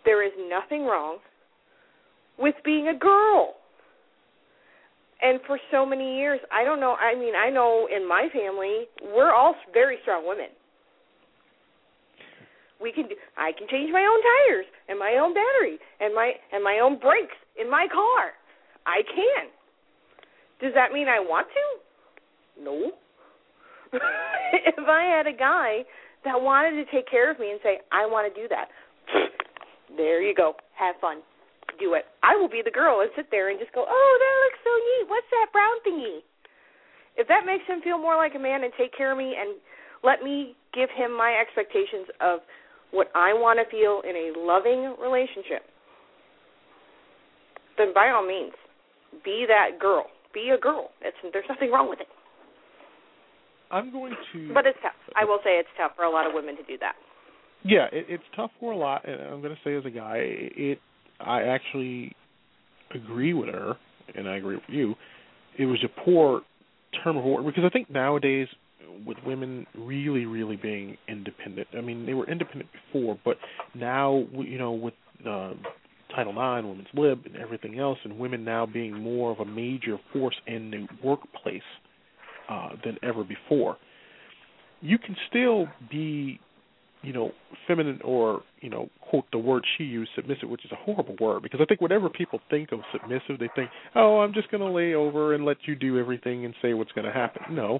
There 0.05 0.25
is 0.25 0.31
nothing 0.49 0.85
wrong 0.85 1.17
with 2.37 2.55
being 2.65 2.87
a 2.87 2.97
girl. 2.97 3.55
And 5.21 5.39
for 5.45 5.59
so 5.71 5.85
many 5.85 6.17
years, 6.17 6.39
I 6.51 6.63
don't 6.63 6.79
know. 6.79 6.95
I 6.95 7.13
mean, 7.13 7.35
I 7.35 7.51
know 7.51 7.87
in 7.95 8.07
my 8.07 8.27
family, 8.33 8.85
we're 9.13 9.31
all 9.31 9.55
very 9.71 9.97
strong 10.01 10.27
women. 10.27 10.47
We 12.81 12.91
can 12.91 13.07
do. 13.07 13.15
I 13.37 13.51
can 13.51 13.67
change 13.69 13.91
my 13.93 14.01
own 14.01 14.19
tires 14.25 14.65
and 14.89 14.97
my 14.97 15.19
own 15.21 15.35
battery 15.35 15.77
and 15.99 16.15
my 16.15 16.33
and 16.51 16.63
my 16.63 16.79
own 16.81 16.97
brakes 16.97 17.37
in 17.61 17.69
my 17.69 17.85
car. 17.93 18.33
I 18.87 19.03
can. 19.05 19.53
Does 20.61 20.73
that 20.73 20.91
mean 20.91 21.07
I 21.07 21.19
want 21.19 21.47
to? 21.53 22.63
No. 22.63 22.91
if 23.93 24.87
I 24.87 25.03
had 25.03 25.27
a 25.27 25.37
guy 25.37 25.83
that 26.25 26.41
wanted 26.41 26.83
to 26.83 26.91
take 26.91 27.09
care 27.09 27.29
of 27.29 27.39
me 27.39 27.51
and 27.51 27.59
say, 27.61 27.79
I 27.91 28.05
want 28.05 28.33
to 28.33 28.41
do 28.41 28.47
that, 28.49 28.69
there 29.97 30.21
you 30.21 30.35
go. 30.35 30.53
Have 30.77 30.95
fun. 31.01 31.21
Do 31.79 31.93
it. 31.93 32.05
I 32.23 32.35
will 32.35 32.49
be 32.49 32.61
the 32.63 32.71
girl 32.71 33.01
and 33.01 33.09
sit 33.15 33.27
there 33.31 33.49
and 33.49 33.59
just 33.59 33.73
go, 33.73 33.85
oh, 33.87 34.13
that 34.19 34.35
looks 34.45 34.61
so 34.63 34.73
neat. 34.75 35.03
What's 35.09 35.29
that 35.31 35.47
brown 35.51 35.77
thingy? 35.85 36.19
If 37.17 37.27
that 37.27 37.45
makes 37.45 37.65
him 37.67 37.81
feel 37.81 37.97
more 37.97 38.15
like 38.15 38.35
a 38.35 38.39
man 38.39 38.63
and 38.63 38.71
take 38.77 38.95
care 38.95 39.11
of 39.11 39.17
me 39.17 39.35
and 39.37 39.57
let 40.03 40.23
me 40.23 40.55
give 40.73 40.89
him 40.95 41.15
my 41.15 41.35
expectations 41.39 42.07
of 42.19 42.39
what 42.91 43.07
I 43.15 43.33
want 43.33 43.59
to 43.59 43.65
feel 43.71 44.01
in 44.07 44.15
a 44.15 44.39
loving 44.39 44.95
relationship, 44.99 45.63
then 47.77 47.93
by 47.93 48.09
all 48.09 48.25
means, 48.25 48.53
be 49.23 49.45
that 49.47 49.79
girl. 49.79 50.07
Be 50.33 50.51
a 50.55 50.59
girl. 50.59 50.91
It's 51.01 51.17
there's 51.33 51.45
nothing 51.49 51.71
wrong 51.71 51.89
with 51.89 51.99
it. 51.99 52.07
I'm 53.71 53.91
going 53.91 54.15
to. 54.33 54.53
But 54.53 54.65
it's 54.65 54.79
tough. 54.83 54.95
I 55.15 55.23
will 55.23 55.39
say 55.43 55.59
it's 55.59 55.71
tough 55.77 55.91
for 55.95 56.03
a 56.03 56.11
lot 56.11 56.27
of 56.27 56.33
women 56.33 56.55
to 56.57 56.63
do 56.63 56.77
that. 56.79 56.95
Yeah, 57.63 57.85
it, 57.91 58.05
it's 58.09 58.23
tough 58.35 58.51
for 58.59 58.71
a 58.71 58.77
lot, 58.77 59.07
and 59.07 59.21
I'm 59.21 59.41
going 59.41 59.55
to 59.55 59.61
say 59.63 59.75
as 59.75 59.85
a 59.85 59.89
guy, 59.89 60.17
it. 60.21 60.79
I 61.19 61.43
actually 61.43 62.15
agree 62.95 63.33
with 63.33 63.49
her, 63.49 63.75
and 64.15 64.27
I 64.27 64.37
agree 64.37 64.55
with 64.55 64.63
you. 64.69 64.95
It 65.57 65.65
was 65.65 65.83
a 65.83 66.01
poor 66.03 66.41
term 67.03 67.17
of 67.17 67.25
order 67.25 67.47
because 67.47 67.63
I 67.65 67.69
think 67.69 67.89
nowadays 67.89 68.47
with 69.05 69.17
women 69.25 69.65
really, 69.77 70.25
really 70.25 70.55
being 70.55 70.97
independent. 71.07 71.67
I 71.77 71.81
mean, 71.81 72.05
they 72.05 72.13
were 72.13 72.29
independent 72.29 72.69
before, 72.87 73.19
but 73.23 73.37
now 73.75 74.23
you 74.33 74.57
know 74.57 74.71
with 74.71 74.95
uh, 75.27 75.53
Title 76.15 76.31
IX, 76.33 76.67
Women's 76.67 76.87
Lib, 76.93 77.25
and 77.25 77.35
everything 77.35 77.79
else, 77.79 77.97
and 78.03 78.17
women 78.17 78.43
now 78.43 78.65
being 78.65 78.93
more 78.93 79.31
of 79.31 79.39
a 79.39 79.45
major 79.45 79.97
force 80.11 80.35
in 80.47 80.71
the 80.71 80.87
workplace 81.05 81.61
uh, 82.49 82.69
than 82.83 82.97
ever 83.03 83.23
before. 83.23 83.77
You 84.81 84.97
can 84.97 85.15
still 85.29 85.67
be, 85.89 86.39
you 87.01 87.13
know, 87.13 87.31
feminine 87.67 87.99
or 88.03 88.41
you 88.61 88.69
know, 88.69 88.89
quote 89.01 89.25
the 89.31 89.37
word 89.37 89.63
she 89.77 89.83
used, 89.83 90.11
submissive, 90.15 90.49
which 90.49 90.65
is 90.65 90.71
a 90.71 90.75
horrible 90.75 91.15
word 91.19 91.43
because 91.43 91.59
I 91.61 91.65
think 91.65 91.81
whatever 91.81 92.09
people 92.09 92.39
think 92.49 92.71
of 92.71 92.79
submissive, 92.91 93.39
they 93.39 93.49
think, 93.55 93.69
oh, 93.95 94.19
I'm 94.19 94.33
just 94.33 94.51
going 94.51 94.61
to 94.61 94.71
lay 94.71 94.93
over 94.93 95.33
and 95.33 95.45
let 95.45 95.57
you 95.65 95.75
do 95.75 95.97
everything 95.99 96.45
and 96.45 96.53
say 96.61 96.73
what's 96.73 96.91
going 96.91 97.05
to 97.05 97.13
happen. 97.13 97.55
No. 97.55 97.79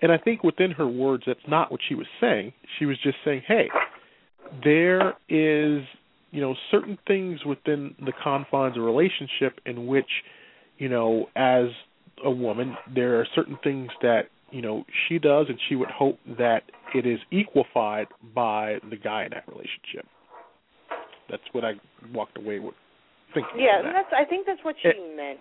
And 0.00 0.10
I 0.10 0.18
think 0.18 0.42
within 0.42 0.72
her 0.72 0.86
words, 0.88 1.24
that's 1.26 1.38
not 1.48 1.70
what 1.70 1.80
she 1.88 1.94
was 1.94 2.06
saying. 2.20 2.52
She 2.78 2.86
was 2.86 2.96
just 3.02 3.16
saying, 3.24 3.42
hey, 3.46 3.68
there 4.64 5.14
is 5.28 5.82
you 6.30 6.40
know 6.40 6.54
certain 6.70 6.98
things 7.06 7.44
within 7.44 7.94
the 8.00 8.12
confines 8.22 8.76
of 8.76 8.82
relationship 8.82 9.60
in 9.64 9.86
which 9.86 10.08
you 10.78 10.88
know 10.88 11.26
as 11.36 11.66
a 12.24 12.30
woman 12.30 12.76
there 12.92 13.20
are 13.20 13.26
certain 13.34 13.58
things 13.62 13.90
that 14.02 14.22
you 14.52 14.62
know 14.62 14.84
she 15.08 15.18
does 15.18 15.46
and 15.48 15.58
she 15.68 15.74
would 15.74 15.90
hope 15.90 16.18
that 16.38 16.62
it 16.94 17.06
is 17.06 17.18
equalified 17.32 18.06
by 18.34 18.76
the 18.90 18.96
guy 18.96 19.24
in 19.24 19.30
that 19.30 19.44
relationship 19.48 20.06
that's 21.30 21.42
what 21.52 21.64
i 21.64 21.72
walked 22.14 22.36
away 22.38 22.58
with 22.58 22.74
thinking 23.34 23.58
yeah 23.58 23.82
that. 23.82 23.92
that's 23.92 24.12
i 24.14 24.24
think 24.28 24.46
that's 24.46 24.62
what 24.62 24.76
she 24.82 24.88
it, 24.88 25.16
meant 25.16 25.38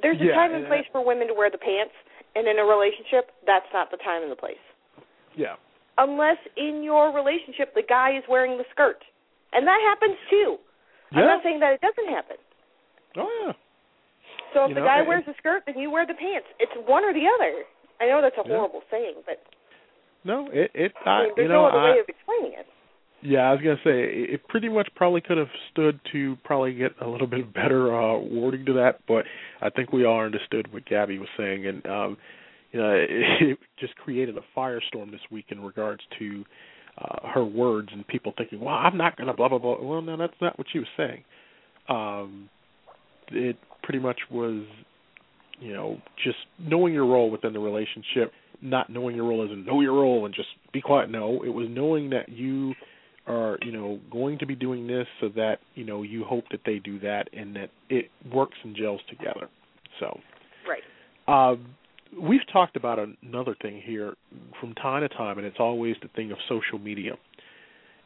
there's 0.00 0.20
a 0.20 0.24
yeah, 0.24 0.34
time 0.34 0.54
and 0.54 0.66
place 0.66 0.86
for 0.92 1.04
women 1.04 1.26
to 1.26 1.34
wear 1.34 1.50
the 1.50 1.58
pants 1.58 1.94
and 2.34 2.48
in 2.48 2.58
a 2.58 2.64
relationship 2.64 3.34
that's 3.46 3.68
not 3.74 3.90
the 3.90 3.98
time 3.98 4.22
and 4.22 4.32
the 4.32 4.36
place 4.36 4.62
yeah 5.36 5.56
unless 5.98 6.38
in 6.56 6.82
your 6.82 7.12
relationship 7.12 7.74
the 7.74 7.82
guy 7.86 8.16
is 8.16 8.24
wearing 8.28 8.56
the 8.56 8.64
skirt 8.72 9.02
and 9.52 9.68
that 9.68 9.80
happens 9.84 10.16
too. 10.32 10.56
Yeah. 11.12 11.20
I'm 11.20 11.26
not 11.28 11.40
saying 11.44 11.60
that 11.60 11.76
it 11.76 11.82
doesn't 11.84 12.08
happen. 12.08 12.40
Oh 13.16 13.28
yeah. 13.44 13.52
So 14.56 14.64
if 14.64 14.68
you 14.72 14.74
the 14.76 14.80
know, 14.80 14.88
guy 14.88 15.04
wears 15.04 15.24
the 15.28 15.36
skirt, 15.38 15.64
then 15.68 15.76
you 15.76 15.92
wear 15.92 16.08
the 16.08 16.16
pants. 16.16 16.48
It's 16.58 16.72
one 16.88 17.04
or 17.04 17.12
the 17.12 17.28
other. 17.28 17.64
I 18.02 18.06
know 18.06 18.20
that's 18.22 18.36
a 18.36 18.48
yeah. 18.48 18.56
horrible 18.56 18.82
saying, 18.90 19.14
but 19.24 19.38
no, 20.24 20.48
it 20.52 20.70
it 20.74 20.92
I, 21.04 21.10
I 21.10 21.22
mean, 21.22 21.32
there's 21.36 21.44
you 21.44 21.48
know 21.48 21.62
no 21.62 21.68
other 21.68 21.78
I, 21.78 21.92
way 21.92 21.98
of 22.00 22.08
explaining 22.08 22.58
it. 22.58 22.66
Yeah, 23.22 23.40
I 23.40 23.52
was 23.52 23.60
gonna 23.62 23.76
say 23.84 24.34
it 24.34 24.48
pretty 24.48 24.68
much 24.68 24.88
probably 24.96 25.20
could 25.20 25.38
have 25.38 25.52
stood 25.70 26.00
to 26.12 26.36
probably 26.44 26.74
get 26.74 26.92
a 27.00 27.08
little 27.08 27.28
bit 27.28 27.54
better 27.54 27.94
uh 27.94 28.18
wording 28.18 28.66
to 28.66 28.72
that, 28.74 29.00
but 29.06 29.24
I 29.60 29.70
think 29.70 29.92
we 29.92 30.04
all 30.04 30.20
understood 30.20 30.72
what 30.72 30.86
Gabby 30.86 31.18
was 31.18 31.28
saying, 31.36 31.66
and 31.66 31.86
um, 31.86 32.16
you 32.72 32.80
know, 32.80 32.90
it, 32.90 33.08
it 33.40 33.58
just 33.78 33.94
created 33.96 34.36
a 34.36 34.58
firestorm 34.58 35.10
this 35.10 35.20
week 35.30 35.46
in 35.50 35.60
regards 35.62 36.02
to 36.18 36.44
uh, 36.98 37.28
her 37.28 37.44
words 37.44 37.88
and 37.92 38.06
people 38.06 38.32
thinking, 38.36 38.60
"Well, 38.60 38.74
I'm 38.74 38.96
not 38.96 39.16
going 39.16 39.28
to 39.28 39.34
blah 39.34 39.48
blah 39.48 39.58
blah." 39.58 39.80
Well, 39.80 40.02
no, 40.02 40.16
that's 40.16 40.34
not 40.40 40.58
what 40.58 40.66
she 40.72 40.78
was 40.78 40.88
saying. 40.96 41.24
Um, 41.88 42.48
it 43.30 43.56
pretty 43.82 43.98
much 43.98 44.18
was, 44.30 44.64
you 45.62 45.72
know, 45.72 45.98
just 46.22 46.38
knowing 46.58 46.92
your 46.92 47.06
role 47.06 47.30
within 47.30 47.52
the 47.52 47.60
relationship. 47.60 48.32
Not 48.60 48.90
knowing 48.90 49.16
your 49.16 49.28
role 49.28 49.44
isn't 49.44 49.66
know 49.66 49.80
your 49.80 49.94
role 49.94 50.24
and 50.26 50.34
just 50.34 50.48
be 50.72 50.80
quiet. 50.80 51.10
No, 51.10 51.42
it 51.42 51.48
was 51.48 51.66
knowing 51.70 52.10
that 52.10 52.28
you 52.28 52.74
are, 53.26 53.58
you 53.62 53.72
know, 53.72 54.00
going 54.10 54.38
to 54.38 54.46
be 54.46 54.54
doing 54.54 54.86
this 54.86 55.06
so 55.20 55.28
that 55.30 55.56
you 55.74 55.84
know 55.84 56.02
you 56.02 56.24
hope 56.24 56.44
that 56.50 56.60
they 56.64 56.78
do 56.78 56.98
that 57.00 57.28
and 57.32 57.56
that 57.56 57.70
it 57.88 58.10
works 58.32 58.56
and 58.62 58.76
gels 58.76 59.00
together. 59.08 59.48
So, 59.98 60.18
right. 60.68 61.52
Um, 61.52 61.74
we've 62.20 62.46
talked 62.52 62.76
about 62.76 62.98
another 63.22 63.56
thing 63.60 63.82
here 63.84 64.14
from 64.60 64.74
time 64.74 65.02
to 65.02 65.08
time, 65.08 65.38
and 65.38 65.46
it's 65.46 65.58
always 65.58 65.96
the 66.02 66.08
thing 66.08 66.30
of 66.30 66.38
social 66.48 66.78
media. 66.78 67.12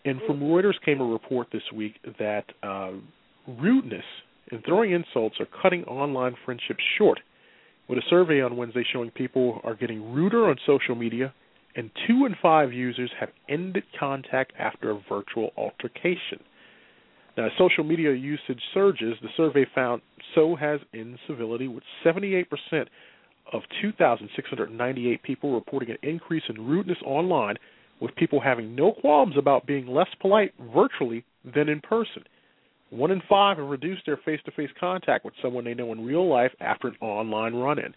And 0.05 0.21
from 0.27 0.41
Reuters 0.41 0.75
came 0.85 1.01
a 1.01 1.05
report 1.05 1.49
this 1.53 1.63
week 1.75 1.95
that 2.19 2.45
uh, 2.63 2.93
rudeness 3.47 4.05
and 4.51 4.63
throwing 4.65 4.93
insults 4.93 5.37
are 5.41 5.49
cutting 5.63 5.85
online 5.85 6.35
friendships 6.45 6.83
short. 6.97 7.19
With 7.89 7.99
a 7.99 8.03
survey 8.11 8.41
on 8.43 8.57
Wednesday 8.57 8.85
showing 8.93 9.11
people 9.13 9.61
are 9.63 9.77
getting 9.77 10.13
ruder 10.13 10.49
on 10.49 10.57
social 10.67 10.97
media, 10.97 11.33
and 11.77 11.91
two 12.07 12.27
in 12.27 12.35
five 12.43 12.73
users 12.73 13.11
have 13.21 13.29
ended 13.49 13.85
contact 13.99 14.53
after 14.59 14.91
a 14.91 15.01
virtual 15.09 15.51
altercation. 15.57 16.41
Now, 17.37 17.47
as 17.47 17.53
social 17.59 17.85
media 17.85 18.13
usage 18.13 18.61
surges, 18.73 19.15
the 19.23 19.29
survey 19.37 19.67
found 19.75 20.03
so 20.35 20.57
has 20.57 20.81
incivility, 20.93 21.69
with 21.69 21.85
78% 22.05 22.47
of 23.53 23.63
2,698 23.83 25.23
people 25.23 25.55
reporting 25.55 25.91
an 25.91 25.99
increase 26.03 26.43
in 26.49 26.67
rudeness 26.67 26.99
online, 27.05 27.57
with 28.01 28.15
people 28.17 28.41
having 28.41 28.75
no 28.75 28.93
qualms 28.93 29.37
about 29.39 29.67
being 29.67 29.87
less 29.87 30.09
polite 30.21 30.53
virtually 30.75 31.25
than 31.55 31.69
in 31.69 31.81
person. 31.81 32.25
One 32.91 33.11
in 33.11 33.21
five 33.29 33.59
have 33.59 33.67
reduced 33.67 34.07
their 34.07 34.17
face 34.17 34.41
to 34.45 34.53
face 34.53 34.71
contact 34.79 35.25
with 35.25 35.35
someone 35.43 35.65
they 35.65 35.75
know 35.75 35.93
in 35.93 36.05
real 36.05 36.29
life 36.29 36.53
after 36.61 36.89
an 36.89 36.97
online 37.01 37.55
run 37.55 37.79
in. 37.79 37.95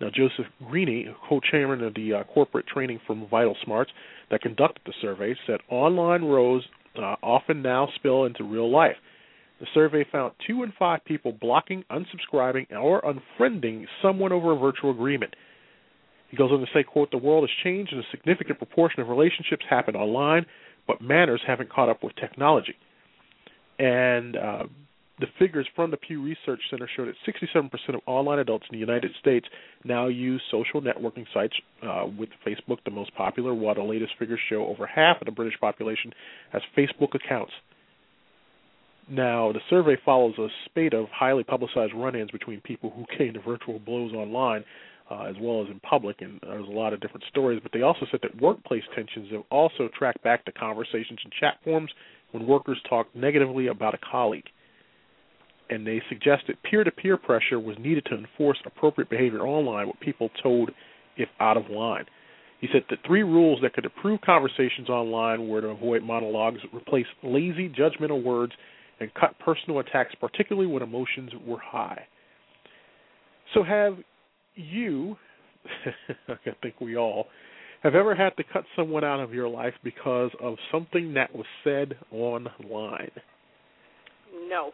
Now, 0.00 0.10
Joseph 0.10 0.46
Grenny, 0.64 1.06
co 1.28 1.40
chairman 1.40 1.82
of 1.82 1.94
the 1.94 2.14
uh, 2.14 2.24
corporate 2.24 2.66
training 2.66 3.00
firm 3.06 3.26
Vital 3.28 3.56
Smarts 3.64 3.90
that 4.30 4.42
conducted 4.42 4.82
the 4.86 4.92
survey, 5.00 5.34
said 5.46 5.60
online 5.68 6.24
rows 6.24 6.64
uh, 6.96 7.16
often 7.22 7.62
now 7.62 7.88
spill 7.96 8.24
into 8.24 8.44
real 8.44 8.70
life. 8.70 8.96
The 9.60 9.66
survey 9.74 10.04
found 10.10 10.34
two 10.46 10.62
in 10.62 10.72
five 10.78 11.04
people 11.04 11.32
blocking, 11.32 11.84
unsubscribing, 11.90 12.70
or 12.72 13.02
unfriending 13.02 13.86
someone 14.00 14.32
over 14.32 14.52
a 14.52 14.58
virtual 14.58 14.92
agreement. 14.92 15.34
He 16.30 16.36
goes 16.36 16.52
on 16.52 16.60
to 16.60 16.66
say, 16.72 16.84
quote, 16.84 17.10
the 17.10 17.18
world 17.18 17.42
has 17.42 17.64
changed 17.64 17.92
and 17.92 18.02
a 18.02 18.06
significant 18.10 18.58
proportion 18.58 19.00
of 19.00 19.08
relationships 19.08 19.64
happen 19.68 19.96
online, 19.96 20.46
but 20.86 21.00
manners 21.00 21.40
haven't 21.44 21.72
caught 21.72 21.88
up 21.88 22.04
with 22.04 22.14
technology. 22.16 22.76
And 23.78 24.36
uh, 24.36 24.64
the 25.20 25.26
figures 25.38 25.66
from 25.74 25.90
the 25.90 25.96
Pew 25.96 26.22
Research 26.22 26.60
Center 26.70 26.88
show 26.96 27.04
that 27.06 27.14
67% 27.26 27.70
of 27.94 28.00
online 28.06 28.38
adults 28.38 28.66
in 28.70 28.76
the 28.76 28.80
United 28.80 29.10
States 29.20 29.46
now 29.84 30.06
use 30.06 30.42
social 30.50 30.80
networking 30.80 31.26
sites, 31.34 31.54
uh, 31.82 32.06
with 32.18 32.28
Facebook 32.46 32.78
the 32.84 32.90
most 32.90 33.14
popular, 33.14 33.54
while 33.54 33.74
the 33.74 33.82
latest 33.82 34.12
figures 34.18 34.40
show 34.48 34.66
over 34.66 34.86
half 34.86 35.20
of 35.20 35.26
the 35.26 35.32
British 35.32 35.58
population 35.60 36.12
has 36.52 36.62
Facebook 36.76 37.14
accounts. 37.14 37.52
Now, 39.10 39.52
the 39.52 39.60
survey 39.70 39.96
follows 40.04 40.34
a 40.38 40.48
spate 40.66 40.92
of 40.92 41.06
highly 41.10 41.42
publicized 41.42 41.94
run 41.94 42.14
ins 42.14 42.30
between 42.30 42.60
people 42.60 42.90
who 42.90 43.04
came 43.18 43.34
to 43.34 43.40
virtual 43.40 43.78
blows 43.78 44.12
online. 44.12 44.64
Uh, 45.10 45.22
as 45.22 45.36
well 45.40 45.62
as 45.62 45.70
in 45.70 45.80
public, 45.80 46.20
and 46.20 46.38
there's 46.42 46.68
a 46.68 46.70
lot 46.70 46.92
of 46.92 47.00
different 47.00 47.24
stories. 47.30 47.58
But 47.62 47.72
they 47.72 47.80
also 47.80 48.04
said 48.10 48.20
that 48.22 48.42
workplace 48.42 48.82
tensions 48.94 49.32
have 49.32 49.40
also 49.50 49.88
tracked 49.98 50.22
back 50.22 50.44
to 50.44 50.52
conversations 50.52 51.18
and 51.24 51.32
chat 51.40 51.54
forums 51.64 51.90
when 52.32 52.46
workers 52.46 52.78
talked 52.88 53.14
negatively 53.14 53.68
about 53.68 53.94
a 53.94 53.98
colleague 54.10 54.48
and 55.70 55.86
they 55.86 56.02
suggested 56.08 56.56
peer-to-peer 56.68 57.16
pressure 57.16 57.60
was 57.60 57.76
needed 57.78 58.04
to 58.06 58.16
enforce 58.16 58.58
appropriate 58.64 59.10
behavior 59.10 59.40
online, 59.40 59.86
what 59.86 60.00
people 60.00 60.30
told 60.42 60.70
if 61.16 61.28
out 61.40 61.56
of 61.56 61.68
line. 61.70 62.04
He 62.60 62.68
said 62.72 62.82
that 62.90 62.98
three 63.06 63.22
rules 63.22 63.60
that 63.62 63.74
could 63.74 63.84
improve 63.84 64.20
conversations 64.20 64.88
online 64.88 65.48
were 65.48 65.60
to 65.60 65.68
avoid 65.68 66.02
monologues, 66.02 66.58
replace 66.74 67.06
lazy, 67.22 67.68
judgmental 67.68 68.22
words, 68.22 68.52
and 69.00 69.12
cut 69.14 69.38
personal 69.38 69.78
attacks, 69.78 70.14
particularly 70.20 70.66
when 70.66 70.82
emotions 70.82 71.30
were 71.46 71.60
high. 71.60 72.06
So, 73.54 73.62
have 73.62 73.96
you, 74.56 75.16
I 76.28 76.34
think 76.62 76.80
we 76.80 76.96
all, 76.96 77.26
have 77.82 77.94
ever 77.94 78.14
had 78.14 78.36
to 78.36 78.44
cut 78.52 78.64
someone 78.76 79.04
out 79.04 79.20
of 79.20 79.32
your 79.32 79.48
life 79.48 79.74
because 79.84 80.30
of 80.42 80.56
something 80.72 81.14
that 81.14 81.34
was 81.34 81.46
said 81.62 81.94
online? 82.10 83.10
No. 84.48 84.72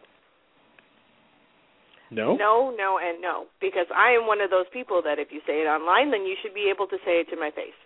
No? 2.11 2.35
No, 2.35 2.73
no, 2.75 2.99
and 3.01 3.21
no. 3.21 3.45
Because 3.59 3.87
I 3.95 4.11
am 4.11 4.27
one 4.27 4.41
of 4.41 4.49
those 4.49 4.65
people 4.71 5.01
that 5.03 5.19
if 5.19 5.29
you 5.31 5.41
say 5.45 5.61
it 5.61 5.67
online, 5.67 6.11
then 6.11 6.25
you 6.25 6.35
should 6.41 6.53
be 6.53 6.71
able 6.73 6.87
to 6.87 6.97
say 7.05 7.21
it 7.21 7.29
to 7.29 7.35
my 7.35 7.51
face. 7.51 7.77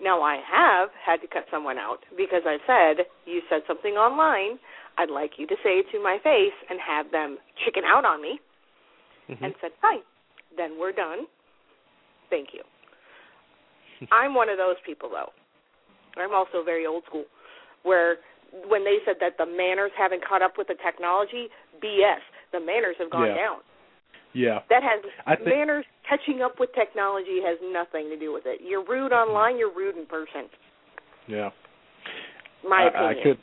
Now, 0.00 0.22
I 0.22 0.38
have 0.42 0.88
had 0.98 1.20
to 1.22 1.28
cut 1.28 1.44
someone 1.50 1.78
out 1.78 1.98
because 2.16 2.42
I 2.46 2.58
said, 2.66 3.06
You 3.26 3.42
said 3.48 3.62
something 3.66 3.94
online. 3.94 4.58
I'd 4.98 5.10
like 5.10 5.32
you 5.38 5.46
to 5.46 5.56
say 5.62 5.82
it 5.82 5.86
to 5.92 6.02
my 6.02 6.18
face 6.22 6.54
and 6.70 6.78
have 6.80 7.10
them 7.10 7.38
chicken 7.64 7.82
out 7.86 8.04
on 8.04 8.22
me 8.22 8.40
mm-hmm. 9.30 9.44
and 9.44 9.54
said, 9.60 9.70
Fine. 9.80 10.02
Then 10.56 10.78
we're 10.78 10.92
done. 10.92 11.26
Thank 12.30 12.48
you. 12.54 12.62
I'm 14.12 14.34
one 14.34 14.48
of 14.48 14.58
those 14.58 14.76
people, 14.84 15.08
though. 15.10 15.30
I'm 16.20 16.34
also 16.34 16.62
very 16.64 16.86
old 16.86 17.04
school, 17.06 17.24
where 17.82 18.16
when 18.68 18.84
they 18.84 18.98
said 19.04 19.16
that 19.20 19.36
the 19.36 19.46
manners 19.46 19.90
haven't 19.98 20.24
caught 20.24 20.42
up 20.42 20.54
with 20.56 20.68
the 20.68 20.76
technology, 20.84 21.48
BS 21.82 22.22
the 22.54 22.60
manners 22.60 22.94
have 22.98 23.10
gone 23.10 23.26
yeah. 23.28 23.34
down. 23.34 23.58
Yeah. 24.32 24.58
That 24.70 24.82
has 24.82 25.04
I 25.26 25.36
think, 25.36 25.48
manners 25.48 25.84
catching 26.08 26.40
up 26.40 26.54
with 26.58 26.70
technology 26.74 27.42
has 27.44 27.58
nothing 27.62 28.08
to 28.10 28.16
do 28.16 28.32
with 28.32 28.44
it. 28.46 28.60
You're 28.64 28.84
rude 28.84 29.12
online, 29.12 29.58
you're 29.58 29.74
rude 29.74 29.96
in 29.96 30.06
person. 30.06 30.48
Yeah. 31.28 31.50
My 32.66 32.84
I, 32.84 32.88
opinion. 32.88 33.10
I 33.10 33.22
could 33.22 33.38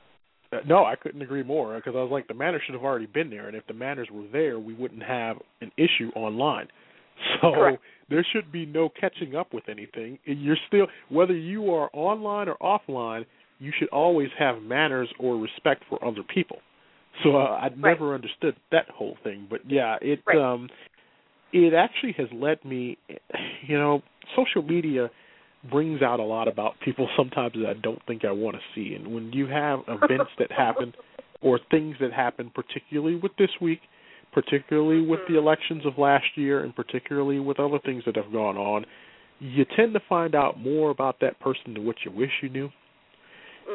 uh, 0.54 0.60
no, 0.68 0.84
I 0.84 0.96
couldn't 0.96 1.22
agree 1.22 1.44
more 1.44 1.76
because 1.76 1.94
I 1.96 2.02
was 2.02 2.12
like 2.12 2.28
the 2.28 2.34
manners 2.34 2.62
should 2.66 2.76
have 2.76 2.84
already 2.84 3.06
been 3.06 3.30
there 3.30 3.48
and 3.48 3.56
if 3.56 3.66
the 3.68 3.74
manners 3.74 4.10
were 4.12 4.28
there, 4.32 4.60
we 4.60 4.74
wouldn't 4.74 5.04
have 5.04 5.38
an 5.62 5.72
issue 5.78 6.10
online. 6.16 6.68
So 7.42 7.52
Correct. 7.54 7.82
There 8.12 8.26
should 8.32 8.52
be 8.52 8.66
no 8.68 8.90
catching 8.90 9.36
up 9.36 9.54
with 9.54 9.64
anything. 9.70 10.20
You're 10.26 10.58
still 10.68 10.86
whether 11.10 11.36
you 11.36 11.74
are 11.74 11.90
online 11.94 12.48
or 12.50 12.58
offline, 12.58 13.26
you 13.58 13.72
should 13.80 13.90
always 13.90 14.30
have 14.38 14.62
manners 14.62 15.10
or 15.18 15.38
respect 15.38 15.84
for 15.90 16.04
other 16.06 16.22
people. 16.22 16.58
So 17.24 17.38
uh, 17.38 17.60
I'd 17.62 17.82
right. 17.82 17.94
never 17.94 18.14
understood 18.14 18.56
that 18.72 18.90
whole 18.90 19.18
thing, 19.24 19.48
but 19.50 19.62
yeah, 19.68 19.96
it 20.02 20.20
right. 20.28 20.38
um 20.38 20.70
it 21.54 21.74
actually 21.74 22.14
has 22.18 22.28
led 22.34 22.64
me 22.64 22.98
you 23.68 23.78
know, 23.78 24.04
social 24.36 24.62
media 24.62 25.10
brings 25.70 26.02
out 26.02 26.20
a 26.20 26.24
lot 26.24 26.48
about 26.48 26.74
people 26.84 27.08
sometimes 27.16 27.54
that 27.54 27.70
I 27.70 27.74
don't 27.74 28.02
think 28.08 28.26
I 28.26 28.32
want 28.32 28.58
to 28.58 28.62
see. 28.76 28.94
And 28.94 29.14
when 29.14 29.32
you 29.32 29.48
have 29.48 29.80
events 29.88 30.32
that 30.38 30.52
happen 30.52 30.94
or 31.42 31.60
things 31.70 31.96
that 32.02 32.12
happen 32.12 32.52
particularly 32.54 33.16
with 33.16 33.32
this 33.38 33.52
week, 33.62 33.80
particularly 34.32 35.02
with 35.02 35.20
the 35.28 35.34
Mm-hmm. 35.34 35.46
elections 35.48 35.86
of 35.86 35.98
last 35.98 36.26
year 36.36 36.64
and 36.64 36.76
particularly 36.76 37.40
with 37.40 37.60
other 37.60 37.80
things 37.80 38.04
that 38.06 38.16
have 38.16 38.32
gone 38.32 38.58
on, 38.58 38.86
you 39.40 39.66
tend 39.76 39.94
to 39.94 40.00
find 40.08 40.36
out 40.36 40.60
more 40.60 40.90
about 40.92 41.20
that 41.22 41.40
person 41.40 41.74
than 41.74 41.86
what 41.86 41.96
you 42.06 42.12
wish 42.12 42.32
you 42.42 42.50
knew. 42.50 42.70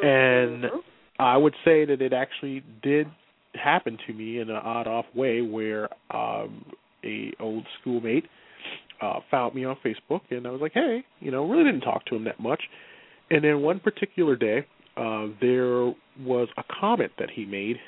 And 0.03 0.65
Mhm. 0.65 0.83
I 1.19 1.37
would 1.37 1.55
say 1.65 1.85
that 1.85 2.03
it 2.03 2.13
actually 2.13 2.63
did 2.83 3.09
happen 3.55 3.97
to 4.07 4.13
me 4.13 4.39
in 4.41 4.51
an 4.51 4.57
odd 4.57 4.87
off 4.87 5.07
way 5.15 5.41
where 5.41 5.89
um 6.11 6.65
a 7.05 7.33
old 7.41 7.67
schoolmate 7.81 8.27
uh 9.01 9.21
found 9.31 9.55
me 9.55 9.65
on 9.65 9.77
Facebook 9.77 10.21
and 10.31 10.47
I 10.47 10.51
was 10.51 10.61
like, 10.61 10.73
"Hey, 10.73 11.05
you 11.21 11.31
know, 11.31 11.47
really 11.49 11.65
didn't 11.65 11.81
talk 11.83 12.05
to 12.07 12.17
him 12.17 12.25
that 12.25 12.39
much." 12.39 12.63
And 13.31 13.43
then 13.43 13.63
one 13.63 13.81
particular 13.81 14.37
day, 14.37 14.67
uh 14.97 15.29
there 15.41 15.95
was 16.21 16.49
a 16.59 16.65
comment 16.81 17.13
that 17.19 17.31
he 17.31 17.45
made 17.47 17.79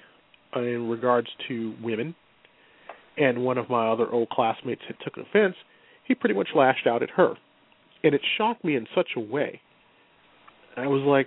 in 0.57 0.89
regards 0.89 1.29
to 1.49 1.75
women 1.83 2.15
and 3.19 3.45
one 3.45 3.59
of 3.59 3.69
my 3.69 3.89
other 3.89 4.09
old 4.11 4.29
classmates 4.31 4.83
had 4.87 4.97
took 5.05 5.17
offense. 5.17 5.55
He 6.07 6.15
pretty 6.15 6.35
much 6.35 6.49
lashed 6.55 6.87
out 6.87 7.03
at 7.03 7.11
her. 7.11 7.35
And 8.05 8.15
it 8.15 8.21
shocked 8.37 8.65
me 8.65 8.77
in 8.77 8.87
such 8.95 9.11
a 9.17 9.21
way. 9.21 9.61
I 10.77 10.87
was 10.87 11.03
like, 11.03 11.27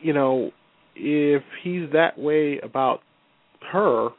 you 0.00 0.12
know, 0.12 0.52
if 0.94 1.42
he's 1.62 1.90
that 1.92 2.18
way 2.18 2.60
about 2.62 3.00
her, 3.72 4.10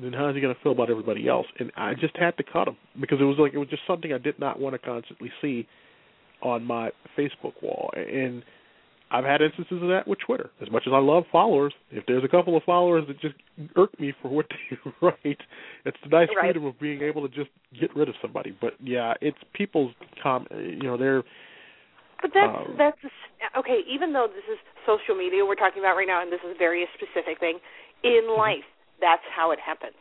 then 0.00 0.12
how's 0.12 0.34
he 0.34 0.40
going 0.40 0.54
to 0.54 0.60
feel 0.62 0.72
about 0.72 0.90
everybody 0.90 1.28
else? 1.28 1.46
And 1.58 1.72
I 1.76 1.94
just 1.94 2.16
had 2.16 2.36
to 2.36 2.44
cut 2.44 2.68
him 2.68 2.76
because 3.00 3.18
it 3.20 3.24
was 3.24 3.36
like 3.38 3.54
it 3.54 3.58
was 3.58 3.68
just 3.68 3.82
something 3.86 4.12
I 4.12 4.18
did 4.18 4.38
not 4.38 4.60
want 4.60 4.74
to 4.74 4.78
constantly 4.78 5.32
see 5.40 5.66
on 6.42 6.64
my 6.64 6.90
Facebook 7.18 7.54
wall. 7.62 7.90
And 7.96 8.42
I've 9.10 9.24
had 9.24 9.40
instances 9.40 9.80
of 9.82 9.88
that 9.88 10.06
with 10.06 10.18
Twitter. 10.18 10.50
As 10.60 10.70
much 10.70 10.82
as 10.86 10.92
I 10.92 10.98
love 10.98 11.24
followers, 11.30 11.72
if 11.90 12.04
there's 12.06 12.24
a 12.24 12.28
couple 12.28 12.56
of 12.56 12.62
followers 12.64 13.04
that 13.06 13.20
just 13.20 13.34
irk 13.76 13.98
me 14.00 14.12
for 14.20 14.28
what 14.28 14.46
they 14.50 14.76
write, 15.00 15.38
it's 15.84 15.96
the 16.02 16.08
nice 16.10 16.28
right. 16.36 16.46
freedom 16.46 16.64
of 16.66 16.78
being 16.80 17.02
able 17.02 17.26
to 17.26 17.32
just 17.32 17.50
get 17.78 17.94
rid 17.94 18.08
of 18.08 18.16
somebody. 18.20 18.56
But 18.60 18.74
yeah, 18.82 19.14
it's 19.20 19.38
people's 19.54 19.92
com. 20.22 20.46
You 20.50 20.82
know, 20.82 20.96
they're 20.96 21.22
But 22.20 22.32
that's 22.34 22.56
um, 22.56 22.74
that's 22.76 22.98
okay. 23.56 23.80
Even 23.88 24.12
though 24.12 24.26
this 24.26 24.44
is 24.50 24.58
social 24.84 25.14
media 25.14 25.44
we're 25.46 25.54
talking 25.54 25.82
about 25.82 25.94
right 25.96 26.08
now, 26.08 26.20
and 26.22 26.32
this 26.32 26.40
is 26.44 26.54
a 26.54 26.58
very 26.58 26.86
specific 26.98 27.38
thing 27.38 27.58
in 28.02 28.26
life, 28.36 28.66
that's 29.00 29.22
how 29.34 29.52
it 29.52 29.60
happens. 29.60 29.98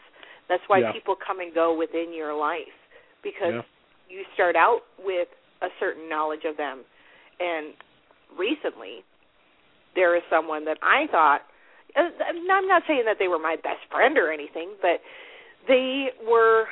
That's 0.50 0.64
why 0.68 0.80
Yeah. 0.80 0.92
people 0.94 1.16
come 1.16 1.40
and 1.42 1.54
go 1.54 1.78
within 1.78 2.14
your 2.14 2.34
life 2.34 2.74
because 3.22 3.54
Yeah. 3.54 3.62
you 4.10 4.26
start 4.34 4.56
out 4.56 4.82
with 4.98 5.28
a 5.62 5.70
certain 5.80 6.10
knowledge 6.10 6.46
of 6.46 6.58
them, 6.58 6.84
and 7.40 7.74
recently 8.38 9.04
there 9.96 10.16
is 10.16 10.24
someone 10.30 10.66
that 10.66 10.78
I 10.82 11.08
thought. 11.12 11.42
I'm 11.96 12.68
not 12.68 12.84
saying 12.88 13.04
that 13.06 13.18
they 13.20 13.30
were 13.30 13.40
my 13.40 13.56
best 13.56 13.80
friend 13.90 14.18
or 14.18 14.32
anything, 14.32 14.76
but 14.82 15.00
they 15.68 16.08
were 16.28 16.66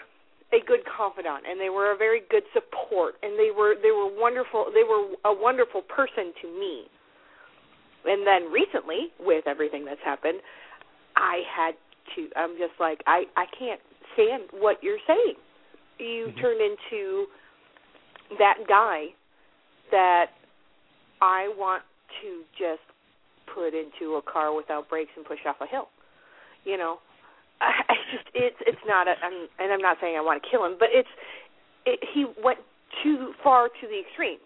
a 0.54 0.60
good 0.65 0.82
confidant 0.86 1.45
and 1.49 1.60
they 1.60 1.69
were 1.69 1.91
a 1.93 1.97
very 1.97 2.21
good 2.30 2.43
support 2.54 3.15
and 3.23 3.39
they 3.39 3.49
were 3.56 3.73
they 3.82 3.89
were 3.91 4.06
wonderful 4.08 4.67
they 4.73 4.84
were 4.84 5.10
a 5.26 5.34
wonderful 5.34 5.82
person 5.82 6.32
to 6.41 6.47
me 6.47 6.86
and 8.06 8.28
then 8.28 8.52
recently 8.52 9.10
with 9.19 9.47
everything 9.47 9.84
that's 9.84 10.04
happened 10.06 10.39
i 11.15 11.41
had 11.49 11.73
to 12.15 12.30
i'm 12.36 12.52
just 12.60 12.78
like 12.80 13.02
i 13.08 13.23
i 13.36 13.45
can't 13.58 13.82
stand 14.13 14.43
what 14.54 14.78
you're 14.84 15.02
saying 15.08 15.34
you 15.97 16.30
Mhm. 16.30 16.41
turned 16.41 16.62
into 16.62 17.26
that 18.38 18.58
guy 18.67 19.08
that 19.89 20.28
i 21.24 21.48
want 21.56 21.84
to 22.20 22.44
just 22.60 22.84
put 23.48 23.72
into 23.72 24.16
a 24.16 24.22
car 24.22 24.54
without 24.56 24.90
brakes 24.90 25.12
and 25.16 25.26
push 25.26 25.40
off 25.48 25.56
a 25.64 25.68
hill 25.68 25.88
you 26.66 26.78
know 26.78 27.00
I, 27.64 27.72
I 27.90 27.96
just 28.12 28.28
it's 28.36 28.60
it's 28.68 28.86
not 28.86 29.08
a 29.08 29.16
I'm, 29.24 29.48
and 29.60 29.72
I'm 29.72 29.82
not 29.82 29.98
saying 30.02 30.16
I 30.18 30.22
want 30.22 30.44
to 30.44 30.50
kill 30.50 30.66
him, 30.66 30.76
but 30.78 30.90
it's 30.92 31.10
it, 31.86 32.00
he 32.14 32.26
went 32.44 32.60
too 33.04 33.34
far 33.44 33.68
to 33.68 33.84
the 33.88 34.00
extreme, 34.00 34.40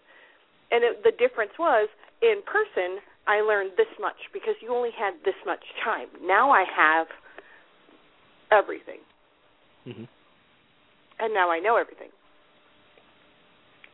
and 0.70 0.82
it, 0.84 1.02
the 1.04 1.12
difference 1.12 1.52
was 1.58 1.88
in 2.22 2.42
person 2.46 3.02
I 3.26 3.42
learned 3.42 3.72
this 3.76 3.90
much 4.00 4.16
because 4.32 4.54
you 4.62 4.72
only 4.72 4.90
had 4.96 5.14
this 5.24 5.36
much 5.44 5.62
time. 5.84 6.08
Now 6.22 6.50
I 6.50 6.64
have 6.64 7.06
everything, 8.50 9.02
hmm 9.84 10.04
and 11.20 11.34
now 11.34 11.50
I 11.50 11.58
know 11.58 11.76
everything. 11.76 12.10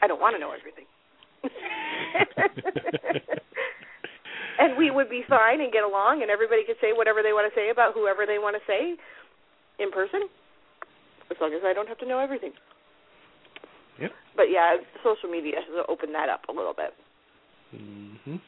I 0.02 0.06
don't 0.06 0.20
want 0.20 0.36
to 0.36 0.38
know 0.38 0.52
everything. 0.52 0.84
and 4.58 4.76
we 4.76 4.90
would 4.90 5.10
be 5.10 5.22
fine 5.28 5.60
and 5.60 5.72
get 5.72 5.84
along, 5.84 6.22
and 6.22 6.30
everybody 6.30 6.62
could 6.66 6.76
say 6.80 6.92
whatever 6.92 7.22
they 7.22 7.32
want 7.32 7.52
to 7.52 7.58
say 7.58 7.70
about 7.70 7.94
whoever 7.94 8.26
they 8.26 8.38
want 8.38 8.56
to 8.56 8.62
say 8.66 8.96
in 9.82 9.90
person, 9.90 10.28
as 11.30 11.36
long 11.40 11.52
as 11.52 11.60
I 11.64 11.72
don't 11.72 11.88
have 11.88 11.98
to 11.98 12.06
know 12.06 12.18
everything. 12.18 12.52
Yep. 14.00 14.10
But 14.36 14.44
yeah, 14.50 14.76
social 15.02 15.30
media 15.30 15.56
has 15.56 15.84
opened 15.88 16.14
that 16.14 16.28
up 16.28 16.42
a 16.48 16.52
little 16.52 16.74
bit. 16.74 16.94
Mhm. 17.74 18.40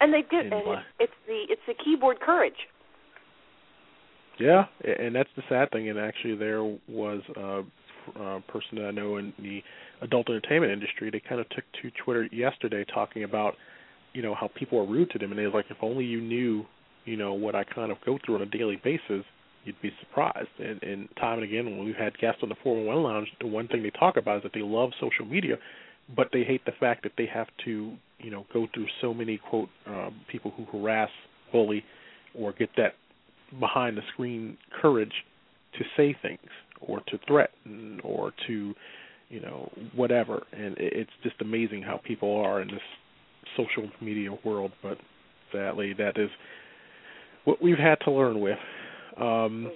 And 0.00 0.14
they 0.14 0.22
did, 0.22 0.46
And 0.46 0.54
and 0.54 0.62
it's, 0.98 0.98
it's 0.98 1.12
the 1.26 1.44
it's 1.48 1.62
the 1.66 1.74
keyboard 1.74 2.20
courage. 2.20 2.68
Yeah, 4.38 4.66
and 4.82 5.14
that's 5.14 5.28
the 5.36 5.42
sad 5.48 5.70
thing. 5.70 5.90
And 5.90 5.98
actually, 5.98 6.36
there 6.36 6.62
was 6.88 7.20
a, 7.36 7.62
a 8.16 8.40
person 8.50 8.76
that 8.76 8.86
I 8.86 8.90
know 8.90 9.16
in 9.16 9.32
the 9.38 9.62
adult 10.02 10.28
entertainment 10.28 10.72
industry. 10.72 11.10
They 11.10 11.20
kind 11.20 11.40
of 11.40 11.48
took 11.50 11.64
to 11.82 11.90
Twitter 12.04 12.28
yesterday 12.32 12.84
talking 12.92 13.24
about, 13.24 13.54
you 14.12 14.22
know, 14.22 14.34
how 14.34 14.48
people 14.54 14.78
are 14.78 14.86
rude 14.86 15.10
to 15.10 15.18
them, 15.18 15.30
and 15.30 15.38
they 15.38 15.44
was 15.44 15.54
like, 15.54 15.66
if 15.70 15.78
only 15.82 16.04
you 16.04 16.20
knew, 16.20 16.64
you 17.04 17.16
know, 17.16 17.34
what 17.34 17.54
I 17.54 17.64
kind 17.64 17.90
of 17.90 17.98
go 18.04 18.18
through 18.24 18.36
on 18.36 18.42
a 18.42 18.46
daily 18.46 18.80
basis, 18.82 19.24
you'd 19.64 19.80
be 19.82 19.92
surprised. 20.00 20.48
And, 20.58 20.82
and 20.82 21.08
time 21.16 21.38
and 21.38 21.44
again, 21.44 21.66
when 21.66 21.84
we've 21.84 21.96
had 21.96 22.16
guests 22.18 22.40
on 22.42 22.48
the 22.48 22.56
411 22.62 23.02
Lounge, 23.02 23.28
the 23.40 23.46
one 23.46 23.68
thing 23.68 23.82
they 23.82 23.90
talk 23.90 24.16
about 24.16 24.38
is 24.38 24.42
that 24.44 24.52
they 24.54 24.62
love 24.62 24.90
social 25.00 25.24
media, 25.24 25.56
but 26.14 26.28
they 26.32 26.42
hate 26.42 26.64
the 26.64 26.72
fact 26.80 27.02
that 27.02 27.12
they 27.16 27.26
have 27.26 27.48
to, 27.64 27.92
you 28.18 28.30
know, 28.30 28.46
go 28.52 28.66
through 28.74 28.86
so 29.00 29.14
many 29.14 29.38
quote 29.38 29.68
um, 29.86 30.20
people 30.30 30.52
who 30.56 30.64
harass, 30.76 31.10
bully, 31.52 31.84
or 32.34 32.52
get 32.52 32.70
that 32.76 32.94
behind 33.58 33.96
the 33.96 34.02
screen 34.12 34.56
courage 34.80 35.12
to 35.78 35.84
say 35.96 36.16
things 36.22 36.38
or 36.80 37.00
to 37.08 37.18
threaten 37.26 38.00
or 38.02 38.32
to 38.46 38.74
you 39.28 39.40
know 39.40 39.70
whatever. 39.94 40.42
And 40.52 40.76
it's 40.78 41.10
just 41.22 41.36
amazing 41.40 41.82
how 41.82 42.00
people 42.04 42.36
are 42.40 42.60
in 42.60 42.68
this 42.68 42.80
social 43.56 43.88
media 44.00 44.30
world 44.44 44.70
but 44.82 44.98
sadly 45.52 45.92
that 45.94 46.16
is 46.16 46.30
what 47.44 47.60
we've 47.60 47.78
had 47.78 47.96
to 48.04 48.10
learn 48.10 48.40
with. 48.40 48.58
Um 49.20 49.70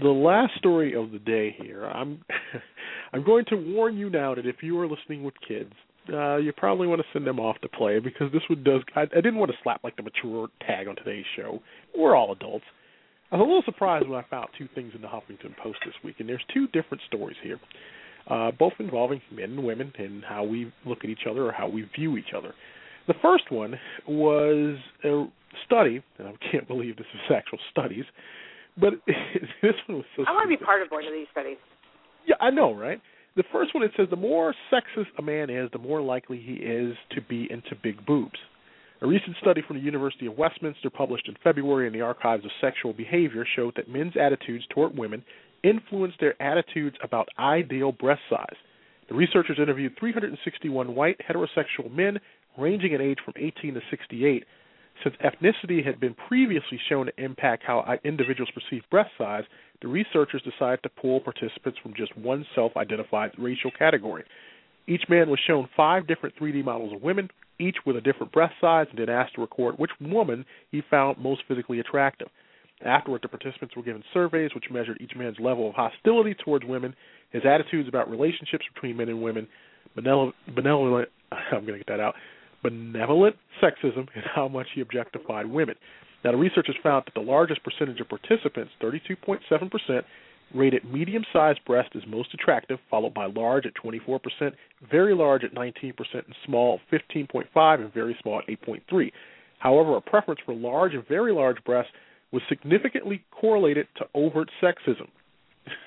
the 0.00 0.08
last 0.08 0.52
story 0.56 0.94
of 0.94 1.12
the 1.12 1.18
day 1.18 1.54
here 1.62 1.84
i'm 1.84 2.20
i'm 3.12 3.24
going 3.24 3.44
to 3.44 3.56
warn 3.56 3.96
you 3.96 4.10
now 4.10 4.34
that 4.34 4.46
if 4.46 4.56
you 4.62 4.78
are 4.80 4.86
listening 4.86 5.22
with 5.22 5.34
kids 5.46 5.72
uh 6.12 6.36
you 6.36 6.52
probably 6.52 6.86
want 6.86 7.00
to 7.00 7.06
send 7.12 7.26
them 7.26 7.38
off 7.38 7.56
to 7.60 7.68
play 7.68 7.98
because 7.98 8.30
this 8.32 8.42
one 8.48 8.62
does 8.64 8.82
I, 8.94 9.02
I 9.02 9.06
didn't 9.06 9.36
want 9.36 9.50
to 9.52 9.56
slap 9.62 9.84
like 9.84 9.96
the 9.96 10.02
mature 10.02 10.48
tag 10.66 10.88
on 10.88 10.96
today's 10.96 11.24
show. 11.36 11.60
We're 11.96 12.16
all 12.16 12.32
adults 12.32 12.64
I 13.32 13.36
was 13.36 13.44
a 13.44 13.46
little 13.46 13.62
surprised 13.64 14.08
when 14.08 14.18
I 14.18 14.24
found 14.28 14.48
two 14.56 14.68
things 14.74 14.92
in 14.94 15.00
the 15.00 15.08
Huffington 15.08 15.56
Post 15.62 15.78
this 15.84 15.94
week, 16.04 16.16
and 16.20 16.28
there's 16.28 16.44
two 16.54 16.68
different 16.68 17.02
stories 17.08 17.36
here, 17.42 17.58
uh, 18.28 18.52
both 18.52 18.74
involving 18.78 19.20
men 19.32 19.50
and 19.50 19.64
women 19.64 19.92
and 19.98 20.24
how 20.24 20.44
we 20.44 20.72
look 20.84 20.98
at 21.02 21.10
each 21.10 21.26
other 21.28 21.44
or 21.44 21.52
how 21.52 21.68
we 21.68 21.82
view 21.96 22.16
each 22.16 22.32
other. 22.36 22.54
The 23.08 23.14
first 23.22 23.50
one 23.50 23.74
was 24.06 24.76
a 25.04 25.24
study, 25.64 26.02
and 26.18 26.28
I 26.28 26.32
can't 26.52 26.68
believe 26.68 26.96
this 26.96 27.06
is 27.14 27.20
actual 27.34 27.58
studies, 27.70 28.04
but 28.78 28.94
this 29.62 29.74
one 29.88 29.98
was 29.98 30.06
so. 30.16 30.24
I 30.26 30.32
want 30.32 30.48
to 30.50 30.56
be 30.56 30.64
part 30.64 30.82
of 30.82 30.88
one 30.90 31.04
of 31.04 31.12
these 31.12 31.26
studies. 31.32 31.56
Yeah, 32.26 32.36
I 32.40 32.50
know, 32.50 32.74
right? 32.74 33.00
The 33.36 33.44
first 33.52 33.74
one 33.74 33.82
it 33.82 33.90
says 33.96 34.06
the 34.08 34.16
more 34.16 34.54
sexist 34.72 35.06
a 35.18 35.22
man 35.22 35.50
is, 35.50 35.68
the 35.72 35.78
more 35.78 36.00
likely 36.00 36.40
he 36.40 36.54
is 36.54 36.96
to 37.14 37.20
be 37.20 37.48
into 37.50 37.76
big 37.82 38.04
boobs. 38.06 38.38
A 39.02 39.06
recent 39.06 39.36
study 39.42 39.60
from 39.66 39.76
the 39.76 39.82
University 39.82 40.24
of 40.26 40.38
Westminster, 40.38 40.88
published 40.88 41.28
in 41.28 41.36
February 41.44 41.86
in 41.86 41.92
the 41.92 42.00
Archives 42.00 42.46
of 42.46 42.50
Sexual 42.62 42.94
Behavior, 42.94 43.44
showed 43.54 43.74
that 43.76 43.90
men's 43.90 44.16
attitudes 44.16 44.64
toward 44.70 44.96
women 44.96 45.22
influence 45.62 46.14
their 46.18 46.40
attitudes 46.40 46.96
about 47.02 47.28
ideal 47.38 47.92
breast 47.92 48.22
size. 48.30 48.56
The 49.10 49.14
researchers 49.14 49.58
interviewed 49.60 49.98
361 50.00 50.94
white 50.94 51.20
heterosexual 51.28 51.92
men 51.94 52.18
ranging 52.56 52.92
in 52.92 53.02
age 53.02 53.18
from 53.22 53.34
18 53.36 53.74
to 53.74 53.80
68. 53.90 54.44
Since 55.04 55.16
ethnicity 55.16 55.84
had 55.84 56.00
been 56.00 56.14
previously 56.14 56.80
shown 56.88 57.06
to 57.06 57.22
impact 57.22 57.64
how 57.66 57.84
individuals 58.02 58.50
perceive 58.54 58.82
breast 58.90 59.10
size, 59.18 59.44
the 59.82 59.88
researchers 59.88 60.40
decided 60.42 60.82
to 60.82 60.88
pool 60.88 61.20
participants 61.20 61.78
from 61.82 61.92
just 61.94 62.16
one 62.16 62.46
self 62.54 62.74
identified 62.78 63.32
racial 63.36 63.70
category. 63.78 64.24
Each 64.86 65.02
man 65.08 65.28
was 65.28 65.40
shown 65.46 65.68
five 65.76 66.06
different 66.06 66.36
3D 66.36 66.64
models 66.64 66.92
of 66.92 67.02
women, 67.02 67.28
each 67.58 67.76
with 67.84 67.96
a 67.96 68.00
different 68.00 68.32
breast 68.32 68.54
size, 68.60 68.86
and 68.90 68.98
then 68.98 69.08
asked 69.08 69.34
to 69.34 69.40
record 69.40 69.76
which 69.78 69.90
woman 70.00 70.44
he 70.70 70.82
found 70.90 71.18
most 71.18 71.42
physically 71.48 71.80
attractive. 71.80 72.28
Afterward, 72.84 73.22
the 73.22 73.28
participants 73.28 73.74
were 73.74 73.82
given 73.82 74.04
surveys 74.12 74.50
which 74.54 74.70
measured 74.70 74.98
each 75.00 75.16
man's 75.16 75.38
level 75.40 75.68
of 75.68 75.74
hostility 75.74 76.34
towards 76.34 76.64
women, 76.64 76.94
his 77.30 77.42
attitudes 77.44 77.88
about 77.88 78.10
relationships 78.10 78.64
between 78.74 78.96
men 78.96 79.08
and 79.08 79.22
women, 79.22 79.48
benevolent, 79.94 80.34
benevolent 80.54 81.08
I'm 81.32 81.66
going 81.66 81.78
to 81.78 81.78
get 81.78 81.88
that 81.88 82.00
out, 82.00 82.14
benevolent 82.62 83.36
sexism, 83.62 84.06
and 84.14 84.24
how 84.34 84.46
much 84.48 84.66
he 84.74 84.80
objectified 84.80 85.46
women. 85.46 85.74
Now, 86.24 86.32
the 86.32 86.38
researchers 86.38 86.76
found 86.82 87.04
that 87.06 87.14
the 87.14 87.20
largest 87.20 87.62
percentage 87.62 88.00
of 88.00 88.08
participants, 88.08 88.72
32.7%, 88.82 90.02
rated 90.54 90.84
medium-sized 90.84 91.60
breast 91.64 91.90
as 91.94 92.02
most 92.06 92.32
attractive, 92.34 92.78
followed 92.90 93.14
by 93.14 93.26
large 93.26 93.66
at 93.66 93.72
24%, 93.74 94.20
very 94.90 95.14
large 95.14 95.44
at 95.44 95.54
19%, 95.54 95.94
and 96.12 96.34
small 96.44 96.80
15.5, 96.92 97.80
and 97.80 97.92
very 97.92 98.16
small 98.22 98.38
at 98.38 98.46
8.3. 98.46 99.10
However, 99.58 99.96
a 99.96 100.00
preference 100.00 100.40
for 100.44 100.54
large 100.54 100.94
and 100.94 101.06
very 101.08 101.32
large 101.32 101.62
breasts 101.64 101.92
was 102.32 102.42
significantly 102.48 103.24
correlated 103.30 103.86
to 103.96 104.06
overt 104.14 104.50
sexism. 104.62 105.08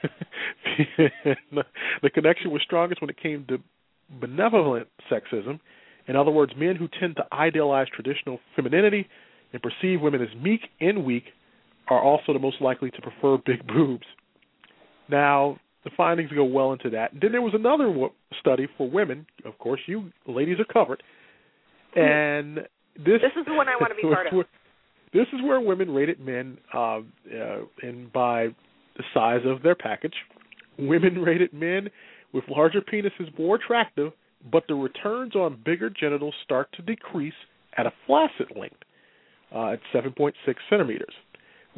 the 2.01 2.09
connection 2.09 2.51
was 2.51 2.61
strongest 2.63 3.01
when 3.01 3.09
it 3.09 3.21
came 3.21 3.45
to 3.47 3.59
benevolent 4.19 4.87
sexism. 5.11 5.59
In 6.07 6.15
other 6.15 6.31
words, 6.31 6.53
men 6.57 6.75
who 6.75 6.87
tend 6.99 7.15
to 7.17 7.25
idealize 7.31 7.87
traditional 7.93 8.39
femininity 8.55 9.07
and 9.53 9.61
perceive 9.61 10.01
women 10.01 10.21
as 10.21 10.29
meek 10.41 10.61
and 10.79 11.05
weak 11.05 11.25
are 11.89 12.01
also 12.01 12.33
the 12.33 12.39
most 12.39 12.61
likely 12.61 12.91
to 12.91 13.01
prefer 13.01 13.37
big 13.45 13.65
boobs. 13.73 14.05
Now, 15.09 15.59
the 15.83 15.91
findings 15.95 16.31
go 16.31 16.43
well 16.43 16.73
into 16.73 16.89
that. 16.91 17.11
Then 17.19 17.31
there 17.31 17.41
was 17.41 17.53
another 17.53 17.87
w- 17.87 18.11
study 18.39 18.67
for 18.77 18.89
women. 18.89 19.25
Of 19.45 19.57
course, 19.57 19.79
you 19.87 20.11
ladies 20.27 20.57
are 20.59 20.71
covered. 20.71 21.01
And 21.95 22.57
this 22.95 23.21
This 23.21 23.31
is 23.39 23.45
the 23.45 23.53
one 23.53 23.67
I 23.67 23.75
want 23.79 23.91
to 23.91 23.95
be 23.95 24.13
part 24.13 24.27
of. 24.33 24.45
This 25.13 25.25
is 25.33 25.41
where 25.43 25.59
women 25.59 25.89
rated 25.89 26.19
men 26.19 26.57
uh, 26.73 26.97
uh, 26.97 27.01
and 27.81 28.11
by 28.13 28.49
the 28.97 29.03
size 29.13 29.41
of 29.45 29.63
their 29.63 29.75
package. 29.75 30.13
Women 30.77 31.19
rated 31.19 31.51
men 31.53 31.89
with 32.33 32.43
larger 32.47 32.81
penises 32.81 33.35
more 33.37 33.55
attractive, 33.55 34.11
but 34.51 34.63
the 34.67 34.75
returns 34.75 35.35
on 35.35 35.59
bigger 35.65 35.89
genitals 35.89 36.35
start 36.43 36.69
to 36.73 36.81
decrease 36.83 37.33
at 37.77 37.85
a 37.85 37.93
flaccid 38.05 38.55
length 38.55 38.77
uh, 39.53 39.71
at 39.73 39.79
7.6 39.93 40.33
centimeters. 40.69 41.13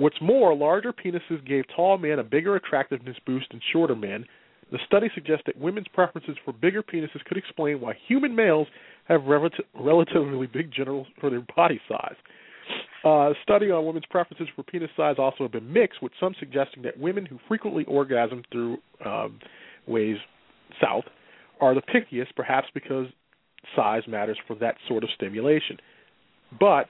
What's 0.02 0.20
more, 0.20 0.56
larger 0.56 0.92
penises 0.92 1.46
gave 1.48 1.64
tall 1.76 2.00
men 2.00 2.18
a 2.18 2.24
bigger 2.24 2.56
attractiveness 2.56 3.18
boost 3.24 3.52
than 3.52 3.62
shorter 3.72 3.96
men. 3.96 4.26
The 4.72 4.80
study 4.88 5.12
suggests 5.14 5.44
that 5.46 5.56
women's 5.56 5.88
preferences 5.94 6.36
for 6.44 6.54
bigger 6.54 6.82
penises 6.82 7.24
could 7.26 7.38
explain 7.38 7.80
why 7.80 7.94
human 8.08 8.36
males 8.36 8.66
have 9.08 9.22
relati- 9.22 9.60
relatively 9.76 10.48
big 10.48 10.72
genitals 10.74 11.06
for 11.20 11.30
their 11.30 11.46
body 11.56 11.80
size. 11.88 12.16
Uh, 13.06 13.30
a 13.30 13.34
study 13.44 13.70
on 13.70 13.86
women's 13.86 14.08
preferences 14.10 14.48
for 14.56 14.64
penis 14.64 14.90
size 14.98 15.18
also 15.20 15.44
have 15.44 15.52
been 15.52 15.72
mixed, 15.72 16.02
with 16.02 16.14
some 16.20 16.34
suggesting 16.40 16.82
that 16.82 16.98
women 16.98 17.24
who 17.24 17.38
frequently 17.48 17.84
orgasm 17.84 18.42
through 18.52 18.78
um, 19.06 19.38
ways 19.86 20.18
south 20.82 21.04
are 21.60 21.76
the 21.76 21.82
pickiest, 21.82 22.36
perhaps 22.36 22.68
because 22.74 23.06
size 23.76 24.02
matters 24.08 24.38
for 24.48 24.56
that 24.56 24.78
sort 24.88 25.04
of 25.04 25.12
stimulation. 25.16 25.78
But 26.60 26.88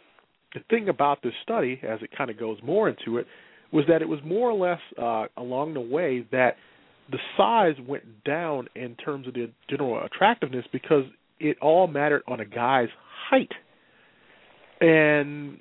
the 0.53 0.59
thing 0.69 0.89
about 0.89 1.23
this 1.23 1.33
study, 1.43 1.79
as 1.87 1.99
it 2.01 2.09
kind 2.15 2.29
of 2.29 2.37
goes 2.39 2.57
more 2.63 2.89
into 2.89 3.17
it, 3.17 3.27
was 3.71 3.85
that 3.87 4.01
it 4.01 4.09
was 4.09 4.19
more 4.25 4.49
or 4.49 4.57
less 4.57 4.79
uh, 5.01 5.25
along 5.37 5.73
the 5.73 5.81
way 5.81 6.25
that 6.31 6.55
the 7.09 7.17
size 7.37 7.75
went 7.87 8.23
down 8.23 8.67
in 8.75 8.95
terms 8.95 9.27
of 9.27 9.33
the 9.33 9.49
general 9.69 10.03
attractiveness 10.03 10.65
because 10.71 11.03
it 11.39 11.57
all 11.61 11.87
mattered 11.87 12.23
on 12.27 12.39
a 12.39 12.45
guy's 12.45 12.89
height. 13.29 13.51
And 14.79 15.59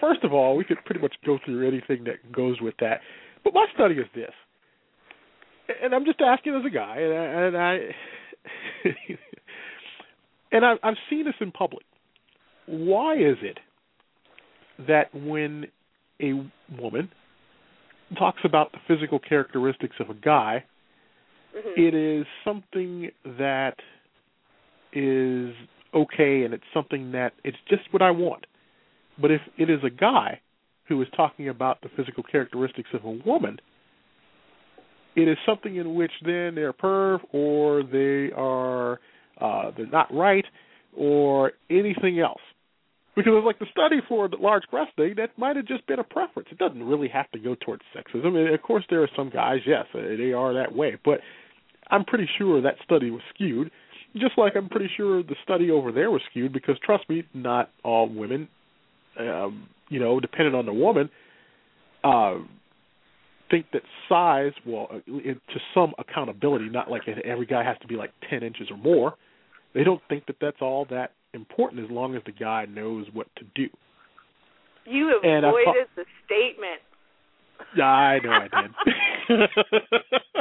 first 0.00 0.24
of 0.24 0.32
all, 0.32 0.56
we 0.56 0.64
could 0.64 0.78
pretty 0.84 1.00
much 1.00 1.14
go 1.24 1.38
through 1.44 1.66
anything 1.66 2.04
that 2.04 2.32
goes 2.32 2.60
with 2.60 2.74
that. 2.80 3.00
But 3.44 3.54
my 3.54 3.66
study 3.74 3.94
is 3.94 4.06
this, 4.14 4.32
and 5.82 5.94
I'm 5.94 6.04
just 6.04 6.20
asking 6.20 6.54
as 6.54 6.62
a 6.66 6.70
guy, 6.70 6.98
and 6.98 7.14
I, 7.14 7.24
and 7.24 7.56
I 7.56 7.78
and 10.52 10.64
I've, 10.64 10.78
I've 10.82 10.96
seen 11.08 11.24
this 11.24 11.34
in 11.40 11.52
public. 11.52 11.84
Why 12.70 13.14
is 13.14 13.36
it 13.42 13.58
that 14.86 15.14
when 15.14 15.66
a 16.22 16.32
woman 16.80 17.10
talks 18.18 18.40
about 18.44 18.72
the 18.72 18.78
physical 18.88 19.18
characteristics 19.18 19.96
of 20.00 20.10
a 20.10 20.14
guy, 20.14 20.64
Mm-hmm. 21.56 21.80
it 21.80 21.94
is 21.94 22.26
something 22.44 23.10
that 23.24 23.74
is 24.92 25.52
okay 25.92 26.44
and 26.44 26.54
it's 26.54 26.64
something 26.72 27.10
that 27.10 27.32
it's 27.42 27.56
just 27.68 27.82
what 27.90 28.02
I 28.02 28.12
want. 28.12 28.46
But 29.20 29.32
if 29.32 29.40
it 29.58 29.68
is 29.68 29.80
a 29.84 29.90
guy 29.90 30.40
who 30.88 31.02
is 31.02 31.08
talking 31.16 31.48
about 31.48 31.80
the 31.82 31.88
physical 31.96 32.22
characteristics 32.22 32.90
of 32.94 33.04
a 33.04 33.10
woman, 33.26 33.58
it 35.16 35.26
is 35.26 35.36
something 35.44 35.74
in 35.74 35.96
which 35.96 36.12
then 36.24 36.54
they're 36.54 36.72
perv 36.72 37.18
or 37.32 37.82
they 37.82 38.32
are 38.36 39.00
uh 39.40 39.72
they're 39.76 39.86
not 39.86 40.14
right 40.14 40.44
or 40.96 41.52
anything 41.68 42.20
else. 42.20 42.40
Because 43.20 43.36
it's 43.36 43.46
like 43.46 43.58
the 43.58 43.66
study 43.70 44.00
for 44.08 44.28
the 44.28 44.36
large 44.36 44.62
breast 44.70 44.92
thing 44.96 45.14
that 45.16 45.36
might 45.36 45.56
have 45.56 45.66
just 45.66 45.86
been 45.86 45.98
a 45.98 46.04
preference. 46.04 46.48
It 46.50 46.58
doesn't 46.58 46.82
really 46.82 47.08
have 47.08 47.30
to 47.32 47.38
go 47.38 47.54
towards 47.54 47.82
sexism. 47.94 48.36
And 48.36 48.54
of 48.54 48.62
course, 48.62 48.84
there 48.88 49.02
are 49.02 49.10
some 49.16 49.30
guys, 49.30 49.58
yes, 49.66 49.84
they 49.92 50.32
are 50.32 50.54
that 50.54 50.74
way, 50.74 50.96
but 51.04 51.20
I'm 51.90 52.04
pretty 52.04 52.28
sure 52.38 52.62
that 52.62 52.76
study 52.84 53.10
was 53.10 53.22
skewed. 53.34 53.70
Just 54.16 54.36
like 54.36 54.54
I'm 54.56 54.68
pretty 54.68 54.90
sure 54.96 55.22
the 55.22 55.36
study 55.44 55.70
over 55.70 55.92
there 55.92 56.10
was 56.10 56.22
skewed 56.30 56.52
because 56.52 56.76
trust 56.84 57.08
me, 57.08 57.24
not 57.34 57.70
all 57.84 58.08
women, 58.08 58.48
um, 59.18 59.68
you 59.88 60.00
know, 60.00 60.18
depending 60.18 60.54
on 60.54 60.66
the 60.66 60.72
woman, 60.72 61.10
uh, 62.02 62.34
think 63.50 63.66
that 63.72 63.82
size, 64.08 64.52
well, 64.66 64.88
uh, 64.90 64.98
to 65.06 65.60
some 65.74 65.92
accountability, 65.98 66.68
not 66.68 66.90
like 66.90 67.02
every 67.24 67.46
guy 67.46 67.64
has 67.64 67.76
to 67.82 67.86
be 67.86 67.96
like 67.96 68.12
10 68.30 68.42
inches 68.42 68.68
or 68.70 68.76
more. 68.76 69.14
They 69.74 69.84
don't 69.84 70.02
think 70.08 70.26
that 70.26 70.36
that's 70.40 70.60
all 70.60 70.86
that 70.90 71.12
important 71.32 71.84
as 71.84 71.90
long 71.90 72.16
as 72.16 72.22
the 72.26 72.32
guy 72.32 72.66
knows 72.66 73.06
what 73.12 73.28
to 73.36 73.44
do. 73.54 73.68
You 74.84 75.20
avoided 75.22 75.86
the 75.94 76.04
statement. 76.26 76.80
I 77.80 78.18
know 78.24 78.30
I 78.30 78.48
did. 78.62 78.70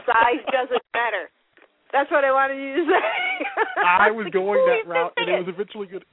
Size 0.06 0.44
doesn't 0.52 0.82
matter. 0.94 1.30
That's 1.92 2.10
what 2.12 2.24
I 2.24 2.32
wanted 2.32 2.58
you 2.58 2.86
to 2.86 2.92
say. 2.92 3.46
I 3.86 4.12
was 4.12 4.28
going 4.32 4.66
that 4.66 4.90
route, 4.90 5.14
and 5.18 5.30
it 5.30 5.46
was 5.46 5.54
eventually 5.54 5.88
good. 5.88 6.06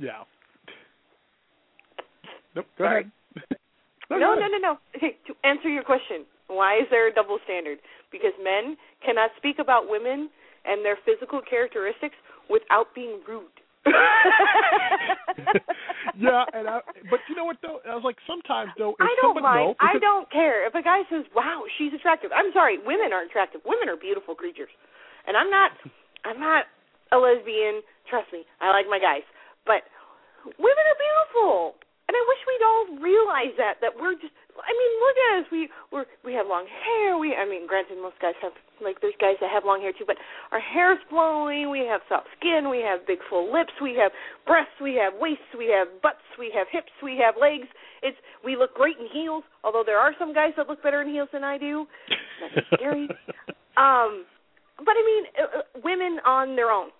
Yeah. 0.00 0.24
Nope. 2.56 2.66
Go 2.78 2.84
Sorry. 2.84 3.00
ahead. 3.36 3.58
no, 4.10 4.18
no, 4.18 4.46
no, 4.48 4.58
no. 4.58 4.78
Okay, 4.96 5.16
to 5.26 5.34
answer 5.44 5.68
your 5.68 5.84
question, 5.84 6.24
why 6.48 6.78
is 6.78 6.86
there 6.90 7.08
a 7.08 7.12
double 7.12 7.38
standard? 7.44 7.78
Because 8.10 8.32
men 8.42 8.76
cannot 9.04 9.30
speak 9.36 9.56
about 9.58 9.88
women 9.88 10.28
and 10.64 10.84
their 10.84 10.98
physical 11.04 11.40
characteristics 11.42 12.14
without 12.50 12.94
being 12.94 13.20
rude. 13.26 13.50
yeah, 16.14 16.46
and 16.54 16.70
I, 16.70 16.78
but 17.10 17.18
you 17.26 17.34
know 17.34 17.44
what 17.44 17.58
though? 17.62 17.82
I 17.82 17.98
was 17.98 18.06
like, 18.06 18.14
sometimes 18.30 18.70
though, 18.78 18.94
if 18.94 19.02
I 19.02 19.10
don't 19.20 19.42
mind. 19.42 19.74
I 19.82 19.98
don't 19.98 20.30
care 20.30 20.62
if 20.66 20.74
a 20.78 20.82
guy 20.82 21.02
says, 21.10 21.26
"Wow, 21.34 21.64
she's 21.78 21.90
attractive." 21.90 22.30
I'm 22.30 22.54
sorry, 22.54 22.78
women 22.78 23.10
aren't 23.12 23.34
attractive. 23.34 23.60
Women 23.66 23.90
are 23.90 23.98
beautiful 23.98 24.38
creatures, 24.38 24.70
and 25.26 25.36
I'm 25.36 25.50
not. 25.50 25.72
I'm 26.22 26.38
not 26.38 26.70
a 27.10 27.18
lesbian. 27.18 27.82
Trust 28.06 28.30
me, 28.32 28.46
I 28.62 28.70
like 28.70 28.86
my 28.86 29.02
guys, 29.02 29.26
but 29.66 29.82
women 30.46 30.84
are 30.86 30.98
beautiful 31.02 31.74
and 32.12 32.20
I 32.20 32.28
wish 32.28 32.40
we'd 32.44 32.66
all 32.68 32.84
realize 33.00 33.54
that 33.56 33.80
that 33.80 33.96
we're 33.96 34.12
just. 34.20 34.36
I 34.52 34.68
mean, 34.68 34.92
look 35.00 35.16
at 35.16 35.32
us. 35.40 35.46
We 35.48 35.60
we're 35.88 36.04
we 36.20 36.36
have 36.36 36.44
long 36.44 36.68
hair. 36.68 37.16
We 37.16 37.32
I 37.32 37.48
mean, 37.48 37.64
granted, 37.64 37.96
most 37.96 38.20
guys 38.20 38.36
have 38.44 38.52
like 38.84 39.00
there's 39.00 39.16
guys 39.20 39.36
that 39.40 39.50
have 39.50 39.64
long 39.64 39.80
hair 39.80 39.92
too, 39.92 40.04
but 40.06 40.16
our 40.50 40.60
hair's 40.60 40.98
flowing. 41.08 41.70
We 41.70 41.86
have 41.88 42.00
soft 42.08 42.28
skin. 42.38 42.68
We 42.70 42.82
have 42.82 43.06
big 43.06 43.18
full 43.30 43.52
lips. 43.52 43.72
We 43.80 43.94
have 44.00 44.12
breasts. 44.46 44.76
We 44.80 44.94
have 45.02 45.14
waists. 45.18 45.50
We 45.56 45.70
have 45.70 45.88
butts. 46.02 46.24
We 46.38 46.52
have 46.54 46.66
hips. 46.70 46.92
We 47.02 47.18
have 47.24 47.34
legs. 47.40 47.68
It's 48.02 48.16
we 48.44 48.56
look 48.56 48.74
great 48.74 48.98
in 48.98 49.06
heels. 49.12 49.44
Although 49.64 49.82
there 49.84 49.98
are 49.98 50.12
some 50.18 50.34
guys 50.34 50.52
that 50.56 50.68
look 50.68 50.82
better 50.82 51.02
in 51.02 51.08
heels 51.08 51.28
than 51.32 51.44
I 51.44 51.58
do. 51.58 51.86
That's 52.40 52.66
scary. 52.74 53.08
um, 53.76 54.26
but 54.78 54.94
I 54.98 55.02
mean, 55.06 55.24
uh, 55.38 55.58
uh, 55.58 55.62
women 55.84 56.18
on 56.26 56.56
their 56.56 56.70
own. 56.70 56.90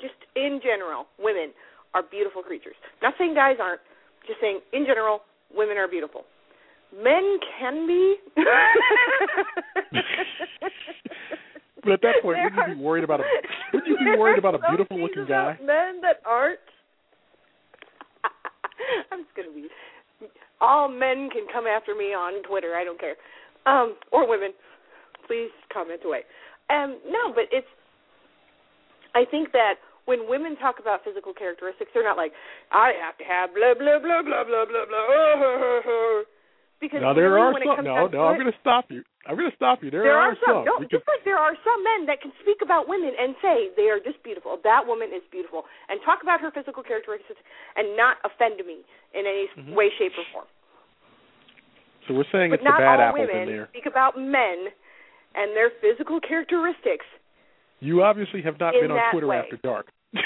Just 0.00 0.16
in 0.34 0.60
general, 0.62 1.06
women 1.18 1.52
are 1.94 2.02
beautiful 2.02 2.42
creatures. 2.42 2.74
Not 3.02 3.14
saying 3.18 3.34
guys 3.34 3.56
aren't, 3.60 3.80
just 4.26 4.40
saying 4.40 4.60
in 4.72 4.86
general, 4.86 5.20
women 5.54 5.76
are 5.76 5.88
beautiful. 5.88 6.24
Men 6.92 7.38
can 7.58 7.86
be. 7.86 8.16
but 11.84 11.92
at 11.92 12.02
that 12.02 12.14
point, 12.22 12.36
there 12.36 12.50
wouldn't 12.50 12.68
you 12.68 12.74
be 12.74 12.80
worried 12.82 13.04
about 13.04 13.20
a 13.20 13.24
would 13.72 13.86
you 13.86 13.96
be 13.96 14.18
worried 14.18 14.38
about 14.38 14.54
a 14.54 14.60
beautiful 14.68 15.00
looking 15.00 15.26
guy? 15.28 15.56
Men 15.62 16.00
that 16.02 16.20
aren't. 16.26 16.58
I'm 19.12 19.22
just 19.24 19.36
gonna 19.36 19.54
be. 19.54 19.68
All 20.60 20.88
men 20.88 21.30
can 21.30 21.46
come 21.52 21.66
after 21.66 21.94
me 21.94 22.06
on 22.06 22.42
Twitter. 22.42 22.74
I 22.74 22.84
don't 22.84 22.98
care, 22.98 23.14
um, 23.66 23.96
or 24.12 24.28
women. 24.28 24.52
Please 25.26 25.50
comment 25.72 26.00
away. 26.04 26.22
Um, 26.70 26.98
no, 27.08 27.32
but 27.32 27.44
it's. 27.52 27.68
I 29.14 29.24
think 29.30 29.52
that 29.52 29.74
when 30.06 30.28
women 30.28 30.56
talk 30.56 30.80
about 30.80 31.04
physical 31.04 31.32
characteristics, 31.32 31.90
they're 31.94 32.04
not 32.04 32.16
like, 32.16 32.32
I 32.72 32.92
have 33.00 33.16
to 33.18 33.24
have 33.24 33.54
blah 33.54 33.74
blah 33.78 33.98
blah 34.00 34.22
blah 34.22 34.42
blah 34.42 34.64
blah 34.66 34.84
blah. 34.86 36.22
Because 36.80 37.04
now 37.04 37.12
there 37.12 37.36
really, 37.36 37.68
are 37.68 37.76
some. 37.76 37.84
No, 37.84 38.08
no, 38.08 38.20
I'm 38.26 38.40
going 38.40 38.50
to 38.50 38.60
stop 38.60 38.88
you. 38.88 39.04
I'm 39.28 39.36
going 39.36 39.52
to 39.52 39.56
stop 39.56 39.84
you. 39.84 39.92
There, 39.92 40.02
there 40.02 40.16
are, 40.16 40.32
are 40.32 40.40
some. 40.40 40.64
some. 40.64 40.80
No, 40.80 40.88
just 40.88 41.04
like 41.04 41.20
there 41.28 41.36
are 41.36 41.52
some 41.60 41.80
men 41.84 42.08
that 42.08 42.24
can 42.24 42.32
speak 42.40 42.64
about 42.64 42.88
women 42.88 43.12
and 43.12 43.36
say 43.44 43.68
they 43.76 43.92
are 43.92 44.00
just 44.00 44.16
beautiful. 44.24 44.56
That 44.64 44.88
woman 44.88 45.12
is 45.12 45.20
beautiful, 45.28 45.68
and 45.92 46.00
talk 46.02 46.24
about 46.24 46.40
her 46.40 46.48
physical 46.48 46.80
characteristics 46.80 47.38
and 47.76 47.94
not 48.00 48.16
offend 48.24 48.58
me 48.64 48.80
in 49.12 49.28
any 49.28 49.46
mm-hmm. 49.52 49.76
way, 49.76 49.92
shape, 50.00 50.16
or 50.16 50.24
form. 50.32 50.48
So 52.08 52.16
we're 52.16 52.28
saying 52.32 52.50
but 52.50 52.64
it's 52.64 52.66
the 52.66 52.72
bad 52.72 52.98
all 52.98 53.12
apples 53.12 53.28
women 53.28 53.44
in 53.44 53.48
there. 53.48 53.68
Speak 53.76 53.86
about 53.86 54.16
men 54.16 54.72
and 55.36 55.52
their 55.52 55.70
physical 55.84 56.18
characteristics. 56.18 57.04
You 57.80 58.02
obviously 58.02 58.42
have 58.42 58.58
not 58.58 58.72
been 58.72 58.90
on 58.90 59.12
Twitter 59.12 59.28
way. 59.28 59.36
after 59.36 59.56
dark. 59.60 59.92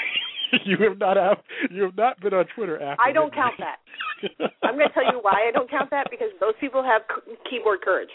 you 0.65 0.77
have 0.87 0.97
not 0.97 1.17
have 1.17 1.37
you 1.69 1.83
have 1.83 1.97
not 1.97 2.19
been 2.21 2.33
on 2.33 2.45
Twitter 2.55 2.81
after. 2.81 3.01
I 3.01 3.11
don't 3.11 3.31
midnight. 3.31 3.53
count 3.57 3.59
that. 3.59 4.51
I'm 4.63 4.75
going 4.75 4.87
to 4.87 4.93
tell 4.93 5.05
you 5.11 5.19
why 5.21 5.45
I 5.47 5.51
don't 5.51 5.69
count 5.69 5.89
that 5.91 6.07
because 6.09 6.29
those 6.39 6.53
people 6.59 6.83
have 6.83 7.01
keyboard 7.49 7.81
courage. 7.81 8.09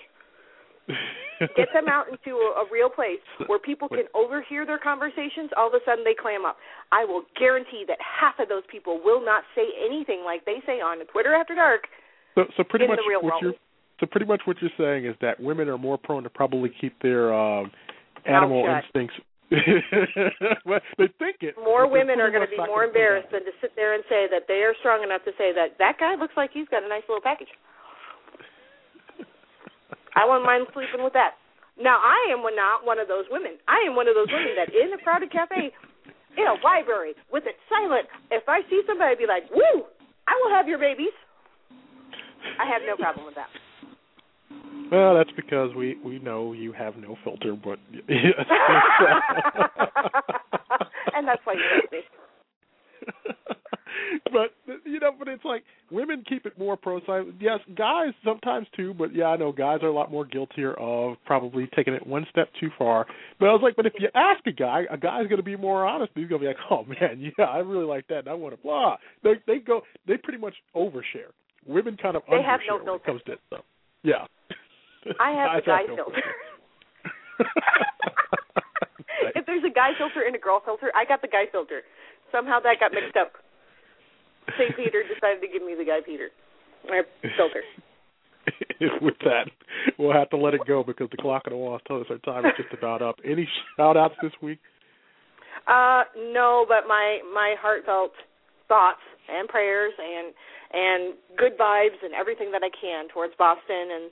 Get 1.57 1.69
them 1.73 1.89
out 1.89 2.07
into 2.11 2.37
a, 2.37 2.63
a 2.63 2.65
real 2.71 2.91
place 2.91 3.23
where 3.47 3.59
people 3.59 3.89
can 3.89 4.05
overhear 4.15 4.67
their 4.67 4.79
conversations. 4.79 5.51
All 5.57 5.69
of 5.69 5.75
a 5.75 5.79
sudden, 5.87 6.05
they 6.05 6.19
clam 6.19 6.45
up. 6.45 6.57
I 6.91 7.05
will 7.05 7.23
guarantee 7.39 7.85
that 7.87 7.99
half 8.03 8.39
of 8.41 8.49
those 8.49 8.65
people 8.71 9.01
will 9.03 9.25
not 9.25 9.45
say 9.55 9.71
anything 9.87 10.23
like 10.25 10.45
they 10.45 10.59
say 10.67 10.83
on 10.83 10.99
Twitter 11.07 11.33
after 11.35 11.55
dark. 11.55 11.87
So, 12.35 12.45
so 12.57 12.65
pretty 12.65 12.87
in 12.87 12.91
much 12.91 12.99
the 12.99 13.09
real 13.09 13.23
what 13.23 13.41
world. 13.41 13.43
you're 13.43 13.55
so 14.01 14.07
pretty 14.07 14.27
much 14.27 14.43
what 14.47 14.57
you're 14.61 14.71
saying 14.79 15.07
is 15.07 15.15
that 15.21 15.39
women 15.39 15.69
are 15.69 15.79
more 15.79 15.99
prone 15.99 16.23
to 16.25 16.31
probably 16.31 16.71
keep 16.81 17.01
their 17.03 17.33
um, 17.33 17.71
animal 18.27 18.65
instincts 18.67 19.15
well, 20.65 20.79
they 20.99 21.11
think 21.19 21.43
it. 21.43 21.59
More 21.59 21.91
women 21.91 22.21
are 22.23 22.31
going 22.31 22.47
to 22.47 22.51
be 22.51 22.57
more 22.57 22.85
embarrassed 22.85 23.35
than 23.35 23.43
to 23.43 23.51
sit 23.61 23.75
there 23.75 23.95
and 23.95 24.05
say 24.07 24.31
that 24.31 24.47
they 24.47 24.63
are 24.63 24.75
strong 24.79 25.03
enough 25.03 25.27
to 25.27 25.35
say 25.35 25.51
that 25.51 25.75
that 25.83 25.99
guy 25.99 26.15
looks 26.15 26.35
like 26.39 26.51
he's 26.55 26.71
got 26.71 26.87
a 26.87 26.89
nice 26.89 27.03
little 27.11 27.23
package. 27.23 27.51
I 30.15 30.27
wouldn't 30.27 30.47
mind 30.47 30.67
sleeping 30.71 31.03
with 31.03 31.15
that. 31.15 31.35
Now, 31.81 31.99
I 31.99 32.31
am 32.31 32.47
not 32.55 32.87
one 32.87 32.99
of 32.99 33.09
those 33.09 33.25
women. 33.31 33.59
I 33.67 33.83
am 33.89 33.97
one 33.97 34.07
of 34.07 34.15
those 34.15 34.29
women 34.31 34.55
that 34.55 34.71
in 34.71 34.93
a 34.93 34.99
crowded 35.03 35.33
cafe, 35.33 35.73
in 36.37 36.47
a 36.47 36.55
library, 36.63 37.15
with 37.33 37.47
it 37.47 37.57
silent, 37.67 38.07
if 38.31 38.47
I 38.47 38.63
see 38.69 38.83
somebody, 38.87 39.17
I'd 39.17 39.23
be 39.23 39.27
like, 39.27 39.51
woo, 39.51 39.87
I 40.29 40.35
will 40.43 40.53
have 40.55 40.69
your 40.69 40.79
babies. 40.79 41.15
I 42.59 42.69
have 42.69 42.83
no 42.87 42.95
problem 42.97 43.27
with 43.27 43.35
that. 43.35 43.49
Well, 44.91 45.15
that's 45.17 45.31
because 45.37 45.75
we 45.77 45.97
we 46.05 46.19
know 46.19 46.53
you 46.53 46.73
have 46.73 46.97
no 46.97 47.17
filter, 47.23 47.55
but 47.55 47.79
and 51.15 51.27
that's 51.27 51.41
why 51.45 51.55
you 51.55 51.61
love 51.75 51.93
me. 51.93 52.01
but 54.33 54.53
you 54.85 54.99
know, 55.01 55.13
but 55.19 55.29
it's 55.29 55.45
like 55.45 55.63
women 55.91 56.25
keep 56.29 56.47
it 56.47 56.59
more 56.59 56.77
pro 56.77 57.01
side. 57.05 57.25
Yes, 57.41 57.61
guys 57.77 58.13
sometimes 58.25 58.67
too, 58.77 58.95
but 58.95 59.15
yeah, 59.15 59.27
I 59.27 59.37
know 59.37 59.53
guys 59.53 59.79
are 59.83 59.89
a 59.89 59.93
lot 59.93 60.11
more 60.11 60.25
guiltier 60.25 60.75
of 60.75 61.17
probably 61.25 61.69
taking 61.77 61.95
it 61.95 62.07
one 62.07 62.27
step 62.31 62.49
too 62.59 62.71
far. 62.79 63.07
But 63.39 63.49
I 63.49 63.53
was 63.53 63.61
like, 63.63 63.77
but 63.77 63.87
if 63.87 63.93
you 63.99 64.09
ask 64.15 64.45
a 64.47 64.53
guy, 64.53 64.83
a 64.91 64.97
guy's 64.97 65.27
going 65.29 65.39
to 65.39 65.43
be 65.43 65.57
more 65.57 65.87
honest. 65.87 66.13
He's 66.15 66.29
going 66.29 66.41
to 66.41 66.47
be 66.47 66.49
like, 66.49 66.57
oh 66.71 66.85
man, 66.85 67.33
yeah, 67.39 67.45
I 67.45 67.59
really 67.59 67.87
like 67.87 68.09
that, 68.09 68.21
and 68.21 68.29
I 68.29 68.35
want 68.35 68.57
to 68.57 68.63
blah. 68.63 68.97
They 69.23 69.35
they 69.47 69.59
go, 69.59 69.83
they 70.07 70.17
pretty 70.17 70.39
much 70.39 70.55
overshare. 70.75 71.33
Women 71.67 71.97
kind 71.97 72.17
of 72.17 72.23
they 72.31 72.43
have 72.43 72.61
no 72.69 72.77
when 72.77 72.83
it 72.83 72.85
filter. 72.87 73.05
comes 73.05 73.23
to 73.27 73.35
stuff. 73.47 73.65
Yeah. 74.03 74.27
I 75.21 75.31
have 75.33 75.51
the 75.57 75.67
guy 75.67 75.87
filter. 75.87 76.23
if 79.35 79.47
there's 79.47 79.65
a 79.65 79.73
guy 79.73 79.91
filter 79.97 80.23
and 80.27 80.37
a 80.37 80.39
girl 80.39 80.61
filter, 80.65 80.93
I 80.95 81.05
got 81.05 81.23
the 81.23 81.29
guy 81.29 81.45
filter. 81.51 81.83
Somehow 82.33 82.61
that 82.61 82.77
got 82.81 82.93
mixed 82.93 83.17
up. 83.17 83.33
St. 84.59 84.77
Peter 84.77 85.03
decided 85.03 85.41
to 85.41 85.49
give 85.49 85.63
me 85.63 85.75
the 85.75 85.85
guy 85.85 86.01
Peter. 86.05 86.29
Or 86.89 87.05
filter. 87.37 87.63
With 89.03 89.19
that, 89.25 89.51
we'll 89.99 90.13
have 90.13 90.31
to 90.31 90.37
let 90.37 90.55
it 90.55 90.63
go 90.67 90.83
because 90.83 91.09
the 91.11 91.19
clock 91.19 91.43
on 91.47 91.53
the 91.53 91.57
wall 91.57 91.79
telling 91.87 92.05
us 92.05 92.09
our 92.11 92.19
time 92.19 92.47
is 92.47 92.53
just 92.57 92.73
about 92.73 93.03
up. 93.03 93.17
Any 93.25 93.47
shout 93.77 93.97
outs 93.97 94.15
this 94.23 94.33
week? 94.41 94.59
Uh, 95.69 96.05
no, 96.33 96.65
but 96.67 96.89
my 96.89 97.21
my 97.35 97.55
heartfelt 97.61 98.13
thoughts 98.69 99.05
and 99.29 99.49
prayers 99.49 99.93
and 99.99 100.33
and 100.73 101.15
good 101.37 101.59
vibes 101.59 102.01
and 102.03 102.15
everything 102.15 102.51
that 102.53 102.63
I 102.65 102.71
can 102.73 103.09
towards 103.13 103.35
Boston 103.37 103.93
and 103.93 104.11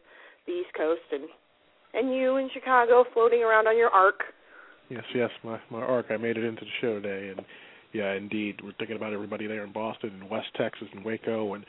the 0.48 0.54
East 0.54 0.74
Coast 0.76 1.06
and 1.12 1.24
and 1.94 2.14
you 2.14 2.36
in 2.36 2.50
Chicago 2.52 3.04
floating 3.14 3.42
around 3.42 3.66
on 3.66 3.76
your 3.76 3.90
ark. 3.90 4.20
Yes, 4.90 5.04
yes, 5.14 5.30
my 5.44 5.60
my 5.70 5.80
ark. 5.80 6.06
I 6.10 6.16
made 6.16 6.36
it 6.36 6.44
into 6.44 6.64
the 6.64 6.70
show 6.80 7.00
today, 7.00 7.28
and 7.28 7.46
yeah, 7.92 8.12
indeed, 8.14 8.60
we're 8.62 8.72
thinking 8.78 8.96
about 8.96 9.12
everybody 9.12 9.46
there 9.46 9.64
in 9.64 9.72
Boston 9.72 10.10
and 10.20 10.28
West 10.28 10.48
Texas 10.56 10.88
and 10.94 11.04
Waco 11.04 11.54
and 11.54 11.64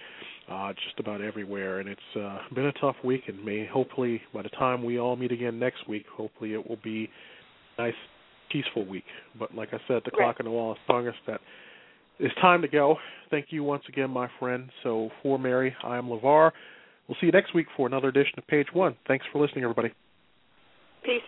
uh 0.49 0.73
just 0.73 0.99
about 0.99 1.21
everywhere. 1.21 1.79
And 1.79 1.89
it's 1.89 2.15
uh 2.15 2.39
been 2.55 2.65
a 2.65 2.73
tough 2.73 2.95
week, 3.03 3.23
and 3.27 3.43
may 3.43 3.65
hopefully 3.65 4.21
by 4.33 4.41
the 4.41 4.49
time 4.49 4.83
we 4.83 4.99
all 4.99 5.15
meet 5.15 5.31
again 5.31 5.59
next 5.59 5.87
week, 5.87 6.05
hopefully 6.15 6.53
it 6.53 6.67
will 6.67 6.79
be 6.83 7.09
a 7.77 7.83
nice, 7.83 7.93
peaceful 8.51 8.85
week. 8.85 9.05
But 9.37 9.53
like 9.55 9.69
I 9.73 9.79
said, 9.87 10.01
the 10.05 10.11
Right. 10.17 10.25
clock 10.25 10.37
on 10.39 10.45
the 10.45 10.51
wall 10.51 10.73
is 10.73 10.79
telling 10.87 11.07
us 11.07 11.15
that 11.27 11.39
it's 12.19 12.35
time 12.41 12.61
to 12.61 12.67
go. 12.67 12.97
Thank 13.29 13.47
you 13.49 13.63
once 13.63 13.83
again, 13.87 14.09
my 14.09 14.27
friend. 14.39 14.69
So 14.83 15.09
for 15.23 15.39
Mary, 15.39 15.73
I 15.83 15.97
am 15.97 16.07
LeVar. 16.09 16.51
We'll 17.09 17.17
see 17.19 17.25
you 17.25 17.31
next 17.31 17.55
week 17.55 17.65
for 17.75 17.87
another 17.87 18.07
edition 18.07 18.35
of 18.37 18.45
Page 18.45 18.67
One. 18.71 18.95
Thanks 19.07 19.25
for 19.31 19.41
listening, 19.41 19.63
everybody. 19.63 19.89
Peace. 21.03 21.23